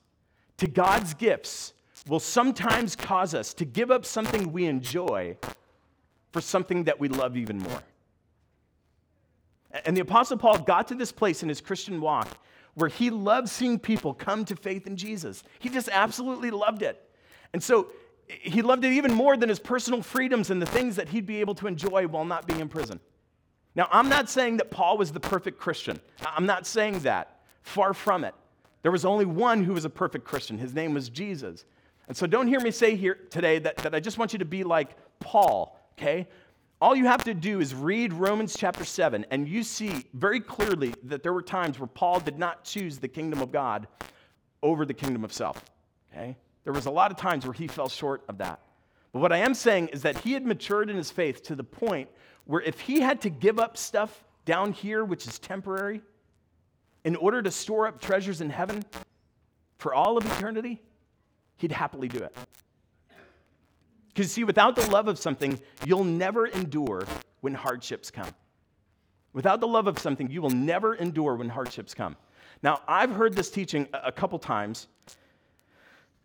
to 0.57 0.67
God's 0.67 1.13
gifts 1.13 1.75
will 2.09 2.21
sometimes 2.21 2.97
cause 2.97 3.35
us 3.35 3.53
to 3.53 3.67
give 3.67 3.91
up 3.91 4.07
something 4.07 4.51
we 4.51 4.65
enjoy 4.65 5.37
for 6.33 6.41
something 6.41 6.85
that 6.85 6.99
we 6.99 7.09
love 7.09 7.37
even 7.37 7.59
more. 7.59 7.83
And 9.85 9.95
the 9.95 10.01
Apostle 10.01 10.39
Paul 10.39 10.61
got 10.61 10.89
to 10.89 10.95
this 10.95 11.13
place 11.13 11.43
in 11.43 11.51
his 11.51 11.61
Christian 11.61 12.01
walk 12.01 12.39
where 12.75 12.89
he 12.89 13.11
loved 13.11 13.49
seeing 13.49 13.79
people 13.79 14.15
come 14.15 14.45
to 14.45 14.57
faith 14.57 14.87
in 14.87 14.97
Jesus. 14.97 15.43
He 15.59 15.69
just 15.69 15.89
absolutely 15.91 16.51
loved 16.51 16.83
it. 16.83 17.01
And 17.53 17.63
so 17.63 17.89
he 18.29 18.63
loved 18.63 18.85
it 18.85 18.93
even 18.93 19.13
more 19.13 19.37
than 19.37 19.49
his 19.49 19.59
personal 19.59 20.03
freedoms 20.03 20.51
and 20.51 20.61
the 20.61 20.67
things 20.67 20.97
that 20.97 21.09
he'd 21.09 21.27
be 21.27 21.41
able 21.41 21.55
to 21.57 21.67
enjoy 21.67 22.07
while 22.07 22.25
not 22.25 22.47
being 22.47 22.61
in 22.61 22.69
prison. 22.69 23.01
Now, 23.77 23.89
I'm 23.91 24.09
not 24.09 24.29
saying 24.29 24.59
that 24.59 24.71
Paul 24.71 24.99
was 24.99 25.13
the 25.13 25.21
perfect 25.21 25.59
Christian. 25.59 26.01
I'm 26.25 26.47
not 26.47 26.67
saying 26.67 27.01
that. 27.01 27.41
Far 27.63 27.95
from 27.95 28.25
it. 28.25 28.35
There 28.83 28.93
was 28.93 29.05
only 29.05 29.25
one 29.25 29.65
who 29.65 29.73
was 29.73 29.85
a 29.85 29.91
perfect 29.91 30.25
Christian. 30.25 30.59
His 30.59 30.75
name 30.75 30.95
was 30.95 31.09
Jesus. 31.09 31.65
And 32.07 32.17
so 32.17 32.27
don't 32.27 32.47
hear 32.47 32.61
me 32.61 32.71
say 32.71 32.97
here 32.97 33.19
today 33.31 33.59
that, 33.61 33.79
that 33.79 33.95
I 33.95 34.01
just 34.01 34.19
want 34.19 34.33
you 34.33 34.39
to 34.41 34.45
be 34.45 34.63
like 34.63 34.91
Paul, 35.21 35.79
okay? 35.99 36.29
All 36.85 36.95
you 36.95 37.07
have 37.07 37.25
to 37.25 37.33
do 37.33 37.61
is 37.61 37.75
read 37.75 38.13
Romans 38.13 38.55
chapter 38.55 38.85
7, 38.85 39.25
and 39.31 39.49
you 39.49 39.63
see 39.63 40.05
very 40.13 40.39
clearly 40.39 40.93
that 41.05 41.23
there 41.23 41.33
were 41.33 41.41
times 41.41 41.79
where 41.79 41.87
Paul 41.87 42.21
did 42.21 42.39
not 42.39 42.63
choose 42.63 42.99
the 42.99 43.09
kingdom 43.09 43.41
of 43.41 43.51
God 43.51 43.89
over 44.63 44.85
the 44.85 44.93
kingdom 44.93 45.25
of 45.25 45.33
self, 45.33 45.65
okay? 46.13 46.37
There 46.63 46.75
was 46.75 46.85
a 46.85 46.91
lot 46.91 47.11
of 47.11 47.17
times 47.17 47.47
where 47.47 47.55
he 47.55 47.69
fell 47.69 47.89
short 47.89 48.23
of 48.29 48.37
that. 48.37 48.61
But 49.15 49.21
what 49.21 49.33
I 49.33 49.39
am 49.39 49.55
saying 49.55 49.89
is 49.95 50.03
that 50.03 50.19
he 50.19 50.35
had 50.35 50.45
matured 50.45 50.91
in 50.91 50.97
his 50.97 51.11
faith 51.11 51.43
to 51.45 51.55
the 51.55 51.65
point 51.65 52.11
where 52.45 52.61
if 52.61 52.81
he 52.81 53.01
had 53.01 53.19
to 53.23 53.31
give 53.31 53.59
up 53.59 53.79
stuff 53.79 54.23
down 54.45 54.75
here, 54.75 55.07
which 55.07 55.27
is 55.27 55.39
temporary, 55.39 56.03
in 57.03 57.17
order 57.17 57.41
to 57.41 57.51
store 57.51 57.87
up 57.87 57.99
treasures 57.99 58.43
in 58.43 58.51
heaven 58.51 58.85
for 59.79 59.95
all 59.95 60.19
of 60.19 60.27
eternity, 60.27 60.83
he'd 61.57 61.73
happily 61.73 62.09
do 62.09 62.19
it. 62.19 62.37
Because, 64.15 64.31
see, 64.31 64.45
without 64.45 64.77
the 64.77 64.89
love 64.91 65.09
of 65.09 65.19
something, 65.19 65.61
you'll 65.85 66.05
never 66.05 66.47
endure 66.47 67.05
when 67.41 67.53
hardships 67.53 68.11
come. 68.11 68.31
Without 69.33 69.61
the 69.61 69.67
love 69.67 69.89
of 69.89 69.99
something, 69.99 70.31
you 70.31 70.41
will 70.41 70.51
never 70.51 70.95
endure 70.95 71.35
when 71.35 71.49
hardships 71.49 71.95
come. 71.95 72.17
Now, 72.63 72.81
I've 72.87 73.11
heard 73.11 73.35
this 73.35 73.51
teaching 73.51 73.89
a 73.93 74.13
couple 74.13 74.39
times, 74.39 74.87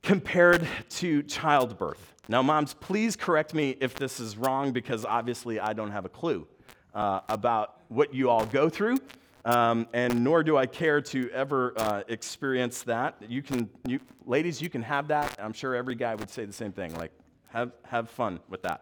compared 0.02 0.68
to 0.90 1.24
childbirth. 1.24 2.14
Now, 2.28 2.42
moms, 2.42 2.74
please 2.76 3.16
correct 3.16 3.54
me 3.54 3.76
if 3.82 3.96
this 3.96 4.20
is 4.20 4.38
wrong 4.38 4.72
because 4.72 5.04
obviously 5.04 5.60
I 5.60 5.74
don't 5.74 5.92
have 5.92 6.06
a 6.06 6.10
clue 6.10 6.48
uh, 6.94 7.22
about 7.28 7.82
what 7.90 8.14
you 8.14 8.30
all 8.30 8.46
go 8.46 8.70
through, 8.70 8.98
um, 9.46 9.88
and 9.94 10.24
nor 10.24 10.44
do 10.44 10.58
I 10.58 10.68
care 10.68 11.02
to 11.02 11.30
ever 11.32 11.74
uh, 11.76 12.04
experience 12.08 12.84
that. 12.84 13.16
You 13.28 13.42
can, 13.42 13.70
you, 13.86 14.00
ladies, 14.26 14.62
you 14.62 14.70
can 14.70 14.84
have 14.84 15.08
that. 15.08 15.36
I'm 15.40 15.54
sure 15.54 15.76
every 15.76 15.96
guy 15.96 16.16
would 16.16 16.30
say 16.30 16.46
the 16.46 16.54
same 16.54 16.72
thing, 16.72 16.94
like, 16.96 17.12
have, 17.52 17.72
have 17.84 18.10
fun 18.10 18.40
with 18.50 18.62
that. 18.64 18.82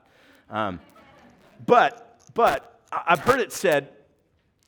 Um, 0.49 0.79
but, 1.65 2.19
but 2.33 2.81
I've 2.91 3.19
heard 3.19 3.39
it 3.39 3.51
said 3.51 3.89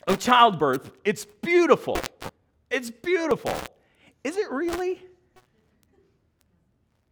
of 0.08 0.20
childbirth, 0.20 0.91
it's 1.03 1.25
beautiful. 1.25 1.98
It's 2.70 2.89
beautiful. 2.89 3.53
Is 4.24 4.38
it 4.38 4.50
really? 4.51 5.01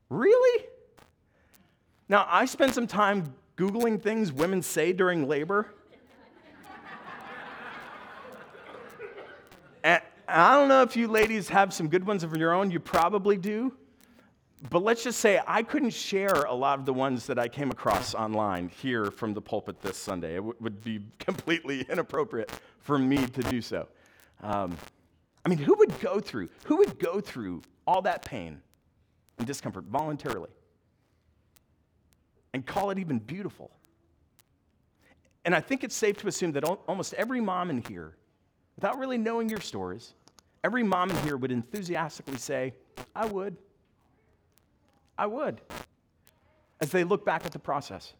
Really? 0.09 0.65
Now, 2.09 2.25
I 2.29 2.45
spent 2.45 2.73
some 2.73 2.87
time 2.87 3.33
Googling 3.57 4.01
things 4.01 4.31
women 4.31 4.61
say 4.61 4.93
during 4.93 5.27
labor. 5.27 5.73
and 9.83 10.01
I 10.27 10.55
don't 10.55 10.69
know 10.69 10.83
if 10.83 10.95
you 10.95 11.07
ladies 11.07 11.49
have 11.49 11.73
some 11.73 11.87
good 11.87 12.05
ones 12.05 12.23
of 12.23 12.35
your 12.37 12.53
own, 12.53 12.71
you 12.71 12.79
probably 12.79 13.37
do. 13.37 13.73
But 14.69 14.83
let's 14.83 15.03
just 15.03 15.19
say 15.19 15.39
I 15.45 15.61
couldn't 15.61 15.91
share 15.91 16.43
a 16.43 16.53
lot 16.53 16.79
of 16.79 16.85
the 16.85 16.93
ones 16.93 17.27
that 17.27 17.37
I 17.37 17.47
came 17.47 17.69
across 17.69 18.15
online 18.15 18.69
here 18.69 19.11
from 19.11 19.33
the 19.33 19.41
pulpit 19.41 19.81
this 19.81 19.97
Sunday. 19.97 20.33
It 20.33 20.37
w- 20.37 20.55
would 20.59 20.83
be 20.83 21.01
completely 21.19 21.85
inappropriate 21.89 22.51
for 22.79 22.97
me 22.97 23.27
to 23.27 23.41
do 23.43 23.61
so. 23.61 23.87
Um, 24.41 24.75
I 25.45 25.49
mean, 25.49 25.59
who 25.59 25.75
would 25.75 25.99
go 25.99 26.19
through, 26.19 26.49
who 26.65 26.77
would 26.77 26.97
go 26.99 27.21
through 27.21 27.61
all 27.85 28.01
that 28.01 28.25
pain 28.25 28.61
and 29.37 29.45
discomfort 29.45 29.85
voluntarily 29.85 30.49
and 32.53 32.65
call 32.65 32.89
it 32.89 32.97
even 32.97 33.19
beautiful. 33.19 33.71
And 35.45 35.53
I 35.55 35.61
think 35.61 35.83
it's 35.83 35.95
safe 35.95 36.17
to 36.17 36.27
assume 36.27 36.51
that 36.53 36.63
almost 36.63 37.13
every 37.13 37.39
mom 37.39 37.69
in 37.69 37.83
here, 37.87 38.17
without 38.75 38.97
really 38.97 39.17
knowing 39.17 39.47
your 39.47 39.61
stories, 39.61 40.15
every 40.63 40.83
mom 40.83 41.11
in 41.11 41.17
here 41.17 41.37
would 41.37 41.51
enthusiastically 41.51 42.37
say, 42.37 42.73
I 43.15 43.27
would. 43.27 43.55
I 45.17 45.25
would. 45.27 45.61
As 46.79 46.91
they 46.91 47.03
look 47.03 47.25
back 47.25 47.45
at 47.45 47.51
the 47.51 47.59
process, 47.59 48.13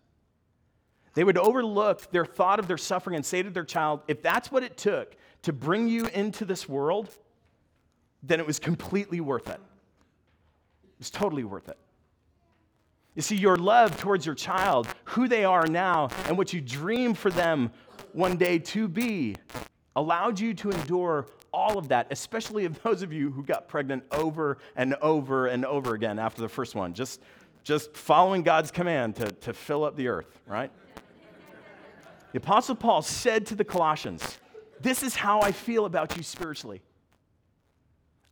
they 1.14 1.24
would 1.24 1.38
overlook 1.38 2.12
their 2.12 2.26
thought 2.26 2.60
of 2.60 2.68
their 2.68 2.78
suffering 2.78 3.16
and 3.16 3.26
say 3.26 3.44
to 3.44 3.50
their 3.50 3.64
child, 3.64 4.02
if 4.08 4.22
that's 4.22 4.52
what 4.52 4.64
it 4.64 4.78
took 4.78 5.16
to 5.44 5.54
bring 5.54 5.88
you 5.88 6.08
into 6.08 6.46
this 6.46 6.68
world, 6.68 7.10
then 8.24 8.40
it 8.40 8.48
was 8.48 8.60
completely 8.60 9.22
worth 9.22 9.50
it. 9.50 9.60
It's 11.00 11.10
totally 11.10 11.44
worth 11.44 11.70
it. 11.70 11.78
You 13.16 13.22
see, 13.22 13.36
your 13.36 13.58
love 13.58 13.98
towards 13.98 14.26
your 14.26 14.36
child, 14.36 14.88
who 15.06 15.28
they 15.28 15.44
are 15.44 15.66
now, 15.66 16.10
and 16.28 16.38
what 16.38 16.54
you 16.54 16.62
dream 16.62 17.14
for 17.16 17.32
them 17.32 17.72
one 18.14 18.38
day 18.38 18.60
to 18.60 18.88
be, 18.88 19.36
allowed 19.96 20.40
you 20.40 20.54
to 20.54 20.70
endure 20.70 21.26
all 21.58 21.80
of 21.80 21.88
that, 21.88 22.06
especially 22.12 22.66
of 22.66 22.82
those 22.84 23.02
of 23.02 23.12
you 23.12 23.32
who 23.32 23.44
got 23.44 23.68
pregnant 23.68 24.04
over 24.12 24.60
and 24.76 24.94
over 25.02 25.48
and 25.48 25.66
over 25.66 25.96
again 25.96 26.20
after 26.20 26.40
the 26.44 26.48
first 26.48 26.76
one, 26.76 26.94
just, 26.94 27.20
just 27.64 27.98
following 27.98 28.44
God's 28.44 28.70
command 28.70 29.16
to, 29.16 29.32
to 29.32 29.54
fill 29.54 29.84
up 29.84 29.96
the 29.96 30.08
earth, 30.08 30.40
right? 30.46 30.72
the 32.32 32.38
Apostle 32.38 32.76
Paul 32.76 33.02
said 33.02 33.48
to 33.48 33.56
the 33.56 33.64
Colossians, 33.64 34.38
This 34.82 35.02
is 35.02 35.16
how 35.16 35.42
I 35.42 35.52
feel 35.52 35.86
about 35.86 36.16
you 36.16 36.22
spiritually. 36.22 36.84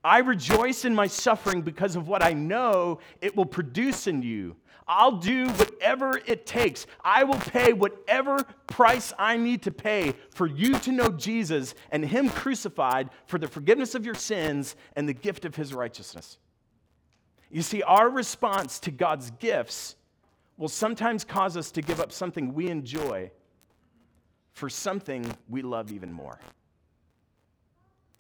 I 0.03 0.19
rejoice 0.19 0.85
in 0.85 0.93
my 0.93 1.07
suffering 1.07 1.63
because 1.63 1.95
of 1.95 2.07
what 2.07 2.21
I 2.21 2.33
know 2.33 2.99
it 3.21 3.35
will 3.35 3.47
produce 3.47 4.05
in 4.05 4.21
you. 4.21 4.55
I'll 4.87 5.13
do 5.13 5.49
whatever 5.49 6.21
it 6.25 6.45
takes. 6.45 6.85
I 7.03 7.23
will 7.23 7.39
pay 7.39 7.73
whatever 7.73 8.43
price 8.67 9.13
I 9.17 9.35
need 9.37 9.63
to 9.63 9.71
pay 9.71 10.13
for 10.29 10.45
you 10.45 10.77
to 10.79 10.91
know 10.91 11.09
Jesus 11.09 11.73
and 11.91 12.05
Him 12.05 12.29
crucified 12.29 13.09
for 13.25 13.39
the 13.39 13.47
forgiveness 13.47 13.95
of 13.95 14.05
your 14.05 14.15
sins 14.15 14.75
and 14.95 15.09
the 15.09 15.13
gift 15.13 15.43
of 15.45 15.55
His 15.55 15.73
righteousness. 15.73 16.37
You 17.49 17.63
see, 17.63 17.81
our 17.83 18.09
response 18.09 18.79
to 18.81 18.91
God's 18.91 19.31
gifts 19.31 19.95
will 20.57 20.69
sometimes 20.69 21.23
cause 21.23 21.57
us 21.57 21.71
to 21.71 21.81
give 21.81 21.99
up 21.99 22.11
something 22.11 22.53
we 22.53 22.69
enjoy 22.69 23.31
for 24.53 24.69
something 24.69 25.25
we 25.49 25.61
love 25.61 25.91
even 25.91 26.11
more. 26.11 26.39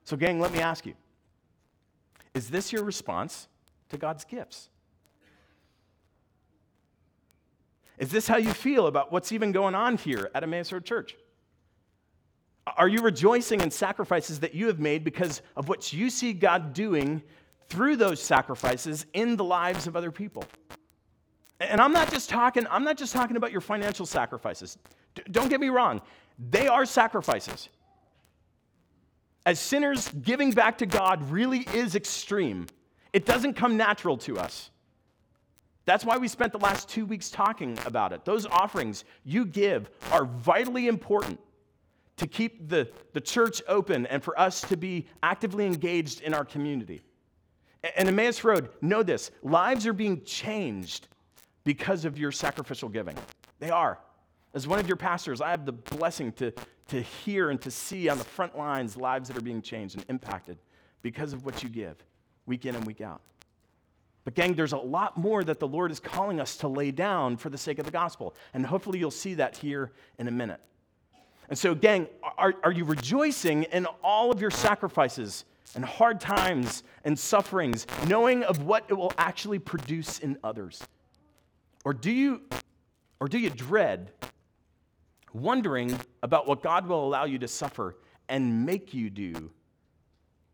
So, 0.03 0.17
gang, 0.17 0.39
let 0.39 0.51
me 0.51 0.59
ask 0.59 0.85
you 0.85 0.93
is 2.33 2.49
this 2.49 2.73
your 2.73 2.83
response 2.83 3.47
to 3.89 3.97
God's 3.97 4.25
gifts? 4.25 4.69
Is 7.97 8.11
this 8.11 8.27
how 8.27 8.37
you 8.37 8.53
feel 8.53 8.87
about 8.87 9.11
what's 9.11 9.31
even 9.31 9.51
going 9.51 9.75
on 9.75 9.97
here 9.97 10.29
at 10.35 10.43
Emmaus 10.43 10.71
Road 10.71 10.85
Church? 10.85 11.15
Are 12.77 12.87
you 12.87 13.01
rejoicing 13.01 13.61
in 13.61 13.71
sacrifices 13.71 14.39
that 14.39 14.55
you 14.55 14.67
have 14.67 14.79
made 14.79 15.03
because 15.03 15.41
of 15.55 15.69
what 15.69 15.93
you 15.93 16.09
see 16.09 16.33
God 16.33 16.73
doing 16.73 17.21
through 17.69 17.95
those 17.95 18.21
sacrifices 18.21 19.05
in 19.13 19.35
the 19.37 19.43
lives 19.43 19.87
of 19.87 19.95
other 19.95 20.11
people? 20.11 20.43
And 21.59 21.79
I'm 21.79 21.93
not 21.93 22.11
just 22.11 22.29
talking, 22.29 22.65
I'm 22.69 22.83
not 22.83 22.97
just 22.97 23.13
talking 23.13 23.37
about 23.37 23.51
your 23.51 23.61
financial 23.61 24.05
sacrifices. 24.05 24.77
D- 25.13 25.23
don't 25.31 25.49
get 25.49 25.61
me 25.61 25.69
wrong. 25.69 26.01
They 26.49 26.67
are 26.67 26.85
sacrifices 26.85 27.69
as 29.45 29.59
sinners, 29.59 30.09
giving 30.23 30.51
back 30.51 30.79
to 30.79 30.85
God 30.85 31.29
really 31.29 31.59
is 31.73 31.95
extreme. 31.95 32.65
It 33.13 33.25
doesn't 33.25 33.53
come 33.53 33.77
natural 33.77 34.17
to 34.19 34.39
us. 34.39 34.71
That's 35.85 36.03
why 36.03 36.17
we 36.17 36.27
spent 36.27 36.51
the 36.51 36.59
last 36.59 36.89
two 36.89 37.05
weeks 37.05 37.29
talking 37.29 37.77
about 37.85 38.11
it. 38.11 38.25
Those 38.25 38.45
offerings 38.47 39.05
you 39.23 39.45
give 39.45 39.89
are 40.11 40.25
vitally 40.25 40.87
important 40.87 41.39
to 42.17 42.27
keep 42.27 42.69
the, 42.69 42.89
the 43.13 43.21
church 43.21 43.61
open 43.67 44.05
and 44.07 44.23
for 44.23 44.39
us 44.39 44.61
to 44.61 44.77
be 44.77 45.05
actively 45.21 45.65
engaged 45.65 46.21
in 46.21 46.33
our 46.33 46.45
community. 46.45 47.01
And 47.95 48.07
Emmaus 48.07 48.43
Road, 48.43 48.69
know 48.81 49.03
this 49.03 49.31
lives 49.43 49.85
are 49.85 49.93
being 49.93 50.23
changed 50.23 51.07
because 51.63 52.05
of 52.05 52.17
your 52.17 52.31
sacrificial 52.31 52.89
giving. 52.89 53.15
They 53.59 53.69
are. 53.69 53.99
As 54.53 54.67
one 54.67 54.79
of 54.79 54.87
your 54.87 54.97
pastors, 54.97 55.41
I 55.41 55.49
have 55.49 55.65
the 55.65 55.73
blessing 55.73 56.31
to, 56.33 56.51
to 56.87 57.01
hear 57.01 57.49
and 57.49 57.61
to 57.61 57.69
see 57.69 58.09
on 58.09 58.17
the 58.17 58.23
front 58.23 58.57
lines 58.57 58.97
lives 58.97 59.27
that 59.27 59.37
are 59.37 59.41
being 59.41 59.61
changed 59.61 59.95
and 59.95 60.05
impacted 60.09 60.57
because 61.01 61.33
of 61.33 61.45
what 61.45 61.61
you 61.61 61.69
give 61.69 61.97
week 62.45 62.65
in 62.65 62.75
and 62.75 62.85
week 62.85 63.01
out. 63.01 63.21
But, 64.25 64.33
gang, 64.33 64.55
there's 64.55 64.73
a 64.73 64.77
lot 64.77 65.17
more 65.17 65.43
that 65.43 65.59
the 65.59 65.67
Lord 65.67 65.91
is 65.91 65.99
calling 65.99 66.39
us 66.39 66.57
to 66.57 66.67
lay 66.67 66.89
down 66.89 67.37
for 67.37 67.49
the 67.49 67.57
sake 67.57 67.77
of 67.77 67.85
the 67.85 67.91
gospel. 67.91 68.35
And 68.53 68.65
hopefully, 68.65 68.97
you'll 68.97 69.11
see 69.11 69.35
that 69.35 69.55
here 69.55 69.91
in 70.17 70.27
a 70.27 70.31
minute. 70.31 70.59
And 71.47 71.57
so, 71.57 71.75
gang, 71.75 72.07
are, 72.37 72.55
are 72.63 72.71
you 72.71 72.85
rejoicing 72.85 73.63
in 73.63 73.85
all 74.03 74.31
of 74.31 74.41
your 74.41 74.49
sacrifices 74.49 75.45
and 75.75 75.85
hard 75.85 76.19
times 76.19 76.83
and 77.03 77.17
sufferings, 77.17 77.85
knowing 78.07 78.43
of 78.43 78.63
what 78.63 78.85
it 78.89 78.95
will 78.95 79.13
actually 79.19 79.59
produce 79.59 80.19
in 80.19 80.39
others? 80.43 80.81
Or 81.83 81.93
do 81.93 82.11
you, 82.11 82.41
or 83.19 83.27
do 83.27 83.37
you 83.37 83.51
dread 83.51 84.11
wondering 85.33 85.95
about 86.23 86.47
what 86.47 86.63
God 86.63 86.87
will 86.87 87.05
allow 87.05 87.25
you 87.25 87.37
to 87.39 87.47
suffer 87.47 87.95
and 88.27 88.65
make 88.65 88.91
you 88.91 89.11
do 89.11 89.51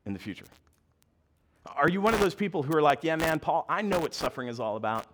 in 0.06 0.12
the 0.12 0.20
future? 0.20 0.46
Are 1.66 1.90
you 1.90 2.02
one 2.02 2.14
of 2.14 2.20
those 2.20 2.36
people 2.36 2.64
who 2.64 2.76
are 2.76 2.82
like, 2.82 3.04
yeah, 3.04 3.16
man, 3.16 3.40
Paul, 3.40 3.66
I 3.70 3.82
know 3.82 4.00
what 4.00 4.14
suffering 4.14 4.48
is 4.48 4.60
all 4.60 4.76
about? 4.76 5.06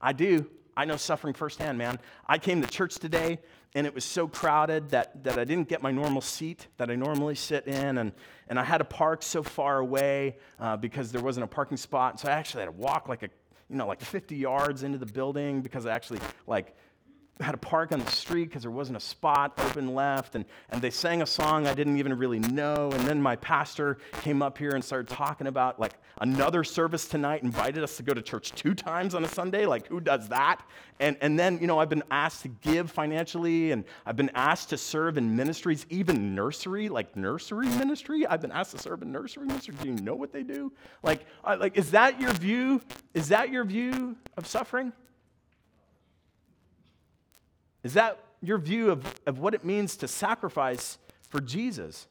I 0.00 0.12
do. 0.12 0.48
I 0.76 0.84
know 0.84 0.96
suffering 0.96 1.34
firsthand, 1.34 1.76
man. 1.78 1.98
I 2.26 2.38
came 2.38 2.62
to 2.62 2.68
church 2.68 2.96
today 2.96 3.38
and 3.74 3.86
it 3.86 3.94
was 3.94 4.04
so 4.04 4.28
crowded 4.28 4.90
that, 4.90 5.24
that 5.24 5.38
I 5.38 5.44
didn't 5.44 5.68
get 5.68 5.82
my 5.82 5.90
normal 5.90 6.22
seat 6.22 6.68
that 6.78 6.90
I 6.90 6.94
normally 6.94 7.34
sit 7.34 7.66
in, 7.66 7.98
and, 7.98 8.12
and 8.48 8.58
I 8.58 8.64
had 8.64 8.78
to 8.78 8.84
park 8.84 9.22
so 9.22 9.42
far 9.42 9.78
away 9.78 10.38
uh, 10.58 10.76
because 10.76 11.12
there 11.12 11.20
wasn't 11.20 11.44
a 11.44 11.48
parking 11.48 11.76
spot. 11.76 12.18
So 12.18 12.28
I 12.28 12.32
actually 12.32 12.62
had 12.62 12.66
to 12.66 12.80
walk 12.80 13.08
like 13.08 13.22
a 13.22 13.28
you 13.68 13.76
know 13.76 13.86
like 13.86 14.00
50 14.00 14.36
yards 14.36 14.82
into 14.82 14.96
the 14.96 15.06
building 15.06 15.60
because 15.60 15.84
I 15.84 15.92
actually 15.92 16.20
like 16.46 16.74
had 17.40 17.52
to 17.52 17.58
park 17.58 17.92
on 17.92 18.00
the 18.00 18.10
street 18.10 18.46
because 18.46 18.62
there 18.62 18.70
wasn't 18.70 18.96
a 18.96 19.00
spot 19.00 19.52
open 19.58 19.94
left. 19.94 20.34
And, 20.34 20.44
and 20.70 20.82
they 20.82 20.90
sang 20.90 21.22
a 21.22 21.26
song 21.26 21.66
I 21.66 21.74
didn't 21.74 21.98
even 21.98 22.16
really 22.18 22.40
know. 22.40 22.90
And 22.92 23.06
then 23.06 23.22
my 23.22 23.36
pastor 23.36 23.98
came 24.22 24.42
up 24.42 24.58
here 24.58 24.70
and 24.70 24.84
started 24.84 25.08
talking 25.08 25.46
about 25.46 25.78
like 25.78 25.94
another 26.20 26.64
service 26.64 27.06
tonight, 27.06 27.42
invited 27.42 27.82
us 27.82 27.96
to 27.96 28.02
go 28.02 28.12
to 28.12 28.22
church 28.22 28.52
two 28.52 28.74
times 28.74 29.14
on 29.14 29.24
a 29.24 29.28
Sunday. 29.28 29.66
Like, 29.66 29.86
who 29.86 30.00
does 30.00 30.28
that? 30.28 30.62
And, 31.00 31.16
and 31.20 31.38
then, 31.38 31.58
you 31.60 31.66
know, 31.66 31.78
I've 31.78 31.88
been 31.88 32.02
asked 32.10 32.42
to 32.42 32.48
give 32.48 32.90
financially 32.90 33.70
and 33.70 33.84
I've 34.04 34.16
been 34.16 34.30
asked 34.34 34.70
to 34.70 34.78
serve 34.78 35.16
in 35.16 35.36
ministries, 35.36 35.86
even 35.90 36.34
nursery, 36.34 36.88
like 36.88 37.16
nursery 37.16 37.68
ministry. 37.68 38.26
I've 38.26 38.40
been 38.40 38.52
asked 38.52 38.72
to 38.72 38.78
serve 38.78 39.02
in 39.02 39.12
nursery 39.12 39.46
ministry. 39.46 39.74
Do 39.80 39.88
you 39.88 39.94
know 39.94 40.14
what 40.14 40.32
they 40.32 40.42
do? 40.42 40.72
Like, 41.02 41.24
like 41.44 41.76
is 41.76 41.92
that 41.92 42.20
your 42.20 42.32
view? 42.32 42.80
Is 43.14 43.28
that 43.28 43.50
your 43.50 43.64
view 43.64 44.16
of 44.36 44.46
suffering? 44.46 44.92
Is 47.82 47.94
that 47.94 48.18
your 48.42 48.58
view 48.58 48.90
of, 48.90 49.04
of 49.26 49.38
what 49.38 49.54
it 49.54 49.64
means 49.64 49.96
to 49.98 50.08
sacrifice 50.08 50.98
for 51.28 51.40
Jesus? 51.40 52.06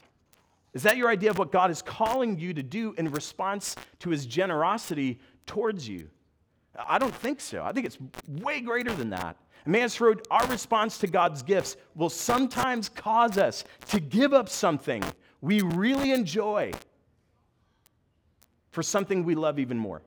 Is 0.73 0.83
that 0.83 0.97
your 0.97 1.09
idea 1.09 1.29
of 1.29 1.37
what 1.37 1.51
God 1.51 1.71
is 1.71 1.81
calling 1.81 2.37
you 2.39 2.53
to 2.53 2.63
do 2.63 2.93
in 2.97 3.09
response 3.11 3.75
to 3.99 4.09
his 4.09 4.25
generosity 4.25 5.19
towards 5.45 5.87
you? 5.87 6.09
I 6.87 6.99
don't 6.99 7.15
think 7.15 7.41
so. 7.41 7.63
I 7.63 7.71
think 7.71 7.85
it's 7.85 7.97
way 8.27 8.61
greater 8.61 8.93
than 8.93 9.09
that. 9.09 9.37
Emmaus 9.65 9.99
Road, 9.99 10.25
our 10.31 10.45
response 10.47 10.97
to 10.99 11.07
God's 11.07 11.43
gifts 11.43 11.75
will 11.95 12.09
sometimes 12.09 12.89
cause 12.89 13.37
us 13.37 13.63
to 13.87 13.99
give 13.99 14.33
up 14.33 14.49
something 14.49 15.03
we 15.41 15.61
really 15.61 16.11
enjoy 16.11 16.71
for 18.71 18.83
something 18.83 19.23
we 19.23 19.35
love 19.35 19.59
even 19.59 19.77
more. 19.77 20.01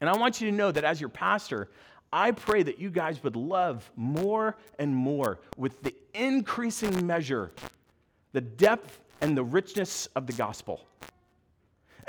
And 0.00 0.08
I 0.08 0.16
want 0.16 0.40
you 0.40 0.50
to 0.50 0.56
know 0.56 0.70
that 0.70 0.84
as 0.84 1.00
your 1.00 1.10
pastor, 1.10 1.68
I 2.12 2.30
pray 2.30 2.62
that 2.62 2.78
you 2.78 2.90
guys 2.90 3.22
would 3.22 3.36
love 3.36 3.90
more 3.96 4.56
and 4.78 4.94
more 4.94 5.40
with 5.56 5.82
the 5.82 5.94
increasing 6.14 7.06
measure, 7.06 7.52
the 8.32 8.40
depth 8.40 9.00
and 9.20 9.36
the 9.36 9.44
richness 9.44 10.06
of 10.16 10.26
the 10.26 10.32
gospel. 10.32 10.86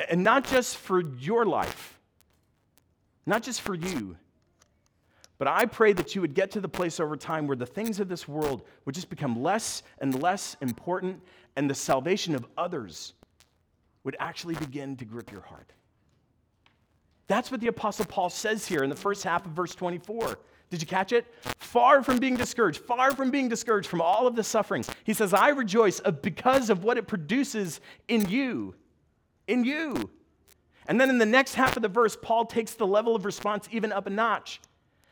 And 0.09 0.23
not 0.23 0.45
just 0.45 0.77
for 0.77 1.01
your 1.01 1.45
life, 1.45 1.99
not 3.25 3.43
just 3.43 3.61
for 3.61 3.73
you, 3.73 4.15
but 5.37 5.47
I 5.47 5.65
pray 5.65 5.93
that 5.93 6.15
you 6.15 6.21
would 6.21 6.33
get 6.33 6.51
to 6.51 6.61
the 6.61 6.69
place 6.69 6.99
over 6.99 7.15
time 7.15 7.45
where 7.47 7.57
the 7.57 7.65
things 7.65 7.99
of 7.99 8.09
this 8.09 8.27
world 8.27 8.63
would 8.85 8.95
just 8.95 9.09
become 9.09 9.41
less 9.41 9.83
and 9.99 10.21
less 10.21 10.57
important, 10.61 11.21
and 11.55 11.69
the 11.69 11.75
salvation 11.75 12.33
of 12.35 12.45
others 12.57 13.13
would 14.03 14.15
actually 14.19 14.55
begin 14.55 14.95
to 14.97 15.05
grip 15.05 15.31
your 15.31 15.41
heart. 15.41 15.73
That's 17.27 17.51
what 17.51 17.59
the 17.59 17.67
Apostle 17.67 18.05
Paul 18.05 18.29
says 18.29 18.65
here 18.65 18.83
in 18.83 18.89
the 18.89 18.95
first 18.95 19.23
half 19.23 19.45
of 19.45 19.51
verse 19.51 19.75
24. 19.75 20.39
Did 20.69 20.81
you 20.81 20.87
catch 20.87 21.11
it? 21.13 21.25
Far 21.57 22.03
from 22.03 22.17
being 22.17 22.35
discouraged, 22.35 22.81
far 22.81 23.15
from 23.15 23.31
being 23.31 23.47
discouraged 23.47 23.87
from 23.87 24.01
all 24.01 24.27
of 24.27 24.35
the 24.35 24.43
sufferings, 24.43 24.89
he 25.03 25.13
says, 25.13 25.33
I 25.33 25.49
rejoice 25.49 26.01
because 26.21 26.69
of 26.69 26.83
what 26.83 26.97
it 26.97 27.07
produces 27.07 27.79
in 28.07 28.27
you. 28.29 28.75
In 29.47 29.63
you. 29.63 30.09
And 30.87 30.99
then 30.99 31.09
in 31.09 31.17
the 31.17 31.25
next 31.25 31.55
half 31.55 31.75
of 31.75 31.81
the 31.81 31.89
verse, 31.89 32.17
Paul 32.21 32.45
takes 32.45 32.73
the 32.73 32.87
level 32.87 33.15
of 33.15 33.25
response 33.25 33.67
even 33.71 33.91
up 33.91 34.07
a 34.07 34.09
notch. 34.09 34.61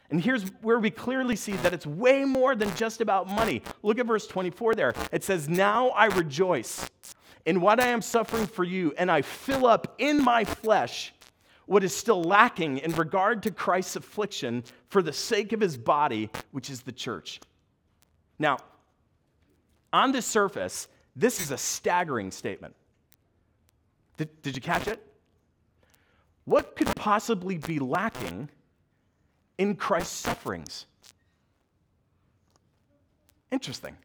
And 0.10 0.22
here's 0.22 0.44
where 0.62 0.80
we 0.80 0.92
clearly 0.92 1.36
see 1.36 1.54
that 1.54 1.74
it's 1.74 1.88
way 1.88 2.26
more 2.26 2.56
than 2.56 2.74
just 2.76 3.02
about 3.02 3.28
money. 3.28 3.62
Look 3.82 3.98
at 3.98 4.06
verse 4.06 4.28
24 4.28 4.76
there. 4.76 4.94
It 5.12 5.24
says, 5.24 5.50
Now 5.50 5.90
I 5.90 6.06
rejoice 6.06 6.90
in 7.46 7.60
what 7.60 7.80
I 7.80 7.88
am 7.88 8.02
suffering 8.02 8.46
for 8.46 8.64
you, 8.64 8.94
and 8.98 9.10
I 9.12 9.22
fill 9.22 9.66
up 9.66 9.96
in 9.98 10.24
my 10.24 10.44
flesh 10.44 11.14
what 11.66 11.84
is 11.84 11.96
still 11.96 12.24
lacking 12.24 12.78
in 12.80 12.92
regard 12.94 13.44
to 13.44 13.52
Christ's 13.52 13.96
affliction 13.96 14.64
for 14.90 15.02
the 15.02 15.14
sake 15.14 15.54
of 15.54 15.60
his 15.60 15.78
body, 15.78 16.30
which 16.52 16.70
is 16.70 16.82
the 16.82 16.92
church. 16.92 17.40
Now, 18.38 18.58
on 19.92 20.12
the 20.12 20.22
surface, 20.22 20.88
this 21.16 21.40
is 21.40 21.52
a 21.52 21.58
staggering 21.58 22.32
statement. 22.32 22.76
Did, 24.18 24.42
did 24.42 24.56
you 24.56 24.62
catch 24.62 24.88
it? 24.88 25.02
What 26.46 26.76
could 26.76 26.94
possibly 26.96 27.58
be 27.58 27.80
lacking 27.80 28.50
in 29.58 29.76
Christ's 29.76 30.16
sufferings? 30.16 30.86
Interesting. 33.52 33.96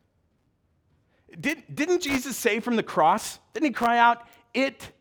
Did, 1.38 1.62
didn't 1.72 2.00
Jesus 2.00 2.36
say 2.36 2.60
from 2.60 2.76
the 2.76 2.82
cross, 2.82 3.38
didn't 3.52 3.66
he 3.66 3.72
cry 3.72 3.98
out, 3.98 4.26
It 4.54 4.92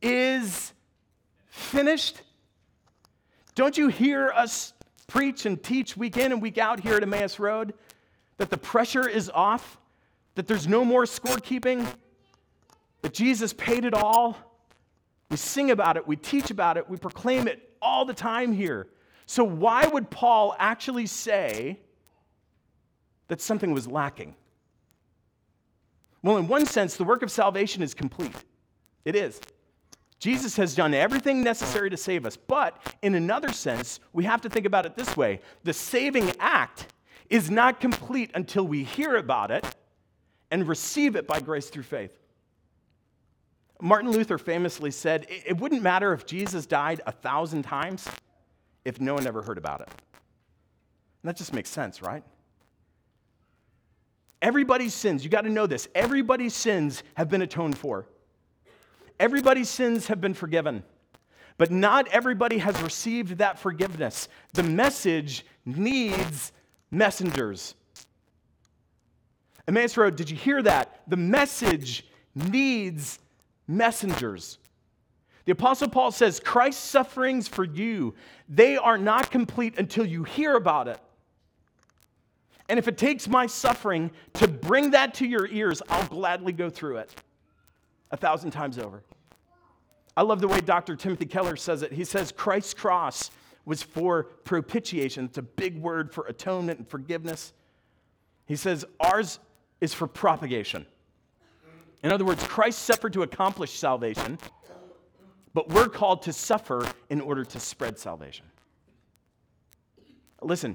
is 0.00 0.72
finished? 1.52 2.22
Don't 3.54 3.76
you 3.76 3.88
hear 3.88 4.30
us 4.30 4.72
preach 5.06 5.44
and 5.44 5.62
teach 5.62 5.96
week 5.96 6.16
in 6.16 6.32
and 6.32 6.40
week 6.40 6.56
out 6.56 6.80
here 6.80 6.94
at 6.96 7.02
Emmaus 7.02 7.38
Road 7.38 7.74
that 8.38 8.48
the 8.48 8.56
pressure 8.56 9.06
is 9.06 9.30
off, 9.32 9.78
that 10.34 10.48
there's 10.48 10.66
no 10.66 10.84
more 10.84 11.04
scorekeeping, 11.04 11.86
that 13.02 13.12
Jesus 13.12 13.52
paid 13.52 13.84
it 13.84 13.92
all? 13.92 14.36
We 15.28 15.36
sing 15.36 15.70
about 15.70 15.96
it, 15.96 16.06
we 16.06 16.16
teach 16.16 16.50
about 16.50 16.78
it, 16.78 16.88
we 16.88 16.96
proclaim 16.96 17.46
it 17.46 17.76
all 17.80 18.04
the 18.04 18.14
time 18.14 18.52
here. 18.52 18.88
So, 19.26 19.44
why 19.44 19.86
would 19.86 20.10
Paul 20.10 20.56
actually 20.58 21.06
say 21.06 21.78
that 23.28 23.40
something 23.40 23.72
was 23.72 23.86
lacking? 23.86 24.34
Well, 26.22 26.38
in 26.38 26.48
one 26.48 26.66
sense, 26.66 26.96
the 26.96 27.04
work 27.04 27.22
of 27.22 27.30
salvation 27.30 27.82
is 27.82 27.94
complete. 27.94 28.36
It 29.04 29.16
is. 29.16 29.40
Jesus 30.22 30.54
has 30.54 30.76
done 30.76 30.94
everything 30.94 31.42
necessary 31.42 31.90
to 31.90 31.96
save 31.96 32.24
us. 32.26 32.36
But 32.36 32.80
in 33.02 33.16
another 33.16 33.52
sense, 33.52 33.98
we 34.12 34.22
have 34.22 34.40
to 34.42 34.48
think 34.48 34.66
about 34.66 34.86
it 34.86 34.96
this 34.96 35.16
way 35.16 35.40
the 35.64 35.72
saving 35.72 36.30
act 36.38 36.86
is 37.28 37.50
not 37.50 37.80
complete 37.80 38.30
until 38.36 38.64
we 38.64 38.84
hear 38.84 39.16
about 39.16 39.50
it 39.50 39.66
and 40.52 40.68
receive 40.68 41.16
it 41.16 41.26
by 41.26 41.40
grace 41.40 41.70
through 41.70 41.82
faith. 41.82 42.16
Martin 43.80 44.12
Luther 44.12 44.38
famously 44.38 44.92
said, 44.92 45.26
It 45.28 45.58
wouldn't 45.58 45.82
matter 45.82 46.12
if 46.12 46.24
Jesus 46.24 46.66
died 46.66 47.00
a 47.04 47.10
thousand 47.10 47.64
times 47.64 48.06
if 48.84 49.00
no 49.00 49.14
one 49.14 49.26
ever 49.26 49.42
heard 49.42 49.58
about 49.58 49.80
it. 49.80 49.88
And 49.88 51.28
that 51.30 51.36
just 51.36 51.52
makes 51.52 51.68
sense, 51.68 52.00
right? 52.00 52.22
Everybody's 54.40 54.94
sins, 54.94 55.24
you 55.24 55.30
got 55.30 55.42
to 55.42 55.50
know 55.50 55.66
this, 55.66 55.88
everybody's 55.96 56.54
sins 56.54 57.02
have 57.14 57.28
been 57.28 57.42
atoned 57.42 57.76
for. 57.76 58.06
Everybody's 59.18 59.68
sins 59.68 60.06
have 60.08 60.20
been 60.20 60.34
forgiven, 60.34 60.82
but 61.58 61.70
not 61.70 62.08
everybody 62.08 62.58
has 62.58 62.80
received 62.82 63.38
that 63.38 63.58
forgiveness. 63.58 64.28
The 64.52 64.62
message 64.62 65.44
needs 65.64 66.52
messengers. 66.90 67.74
Emmaus 69.68 69.96
Road, 69.96 70.16
did 70.16 70.30
you 70.30 70.36
hear 70.36 70.62
that? 70.62 71.02
The 71.08 71.16
message 71.16 72.06
needs 72.34 73.18
messengers. 73.68 74.58
The 75.44 75.52
Apostle 75.52 75.88
Paul 75.88 76.12
says, 76.12 76.40
Christ's 76.40 76.82
sufferings 76.82 77.48
for 77.48 77.64
you, 77.64 78.14
they 78.48 78.76
are 78.76 78.98
not 78.98 79.30
complete 79.30 79.78
until 79.78 80.06
you 80.06 80.24
hear 80.24 80.56
about 80.56 80.88
it. 80.88 80.98
And 82.68 82.78
if 82.78 82.88
it 82.88 82.96
takes 82.96 83.28
my 83.28 83.46
suffering 83.46 84.10
to 84.34 84.48
bring 84.48 84.92
that 84.92 85.14
to 85.14 85.26
your 85.26 85.46
ears, 85.46 85.82
I'll 85.88 86.06
gladly 86.06 86.52
go 86.52 86.70
through 86.70 86.98
it 86.98 87.14
a 88.12 88.16
thousand 88.16 88.52
times 88.52 88.78
over. 88.78 89.02
I 90.16 90.22
love 90.22 90.40
the 90.40 90.48
way 90.48 90.60
Dr. 90.60 90.94
Timothy 90.94 91.26
Keller 91.26 91.56
says 91.56 91.82
it. 91.82 91.92
He 91.92 92.04
says, 92.04 92.30
Christ's 92.30 92.74
cross 92.74 93.30
was 93.64 93.82
for 93.82 94.24
propitiation. 94.44 95.24
It's 95.24 95.38
a 95.38 95.42
big 95.42 95.80
word 95.80 96.12
for 96.12 96.26
atonement 96.26 96.78
and 96.78 96.88
forgiveness. 96.88 97.52
He 98.46 98.56
says, 98.56 98.84
Ours 99.00 99.38
is 99.80 99.94
for 99.94 100.06
propagation. 100.06 100.86
In 102.02 102.12
other 102.12 102.24
words, 102.24 102.44
Christ 102.46 102.80
suffered 102.80 103.12
to 103.14 103.22
accomplish 103.22 103.78
salvation, 103.78 104.38
but 105.54 105.68
we're 105.68 105.88
called 105.88 106.22
to 106.22 106.32
suffer 106.32 106.86
in 107.08 107.20
order 107.20 107.44
to 107.44 107.60
spread 107.60 107.98
salvation. 107.98 108.44
Listen, 110.42 110.74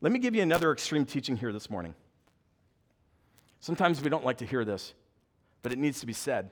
let 0.00 0.12
me 0.12 0.18
give 0.18 0.34
you 0.34 0.42
another 0.42 0.72
extreme 0.72 1.06
teaching 1.06 1.36
here 1.36 1.52
this 1.52 1.70
morning. 1.70 1.94
Sometimes 3.60 4.02
we 4.02 4.10
don't 4.10 4.24
like 4.24 4.38
to 4.38 4.46
hear 4.46 4.64
this, 4.64 4.94
but 5.62 5.72
it 5.72 5.78
needs 5.78 6.00
to 6.00 6.06
be 6.06 6.12
said. 6.12 6.50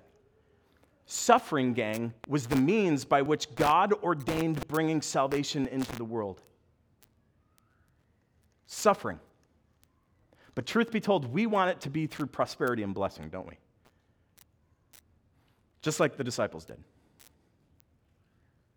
Suffering, 1.06 1.72
gang, 1.72 2.12
was 2.26 2.48
the 2.48 2.56
means 2.56 3.04
by 3.04 3.22
which 3.22 3.54
God 3.54 3.92
ordained 4.02 4.66
bringing 4.66 5.00
salvation 5.00 5.68
into 5.68 5.94
the 5.96 6.04
world. 6.04 6.40
Suffering. 8.66 9.20
But 10.56 10.66
truth 10.66 10.90
be 10.90 11.00
told, 11.00 11.32
we 11.32 11.46
want 11.46 11.70
it 11.70 11.80
to 11.82 11.90
be 11.90 12.08
through 12.08 12.26
prosperity 12.26 12.82
and 12.82 12.92
blessing, 12.92 13.28
don't 13.28 13.46
we? 13.46 13.56
Just 15.80 16.00
like 16.00 16.16
the 16.16 16.24
disciples 16.24 16.64
did. 16.64 16.78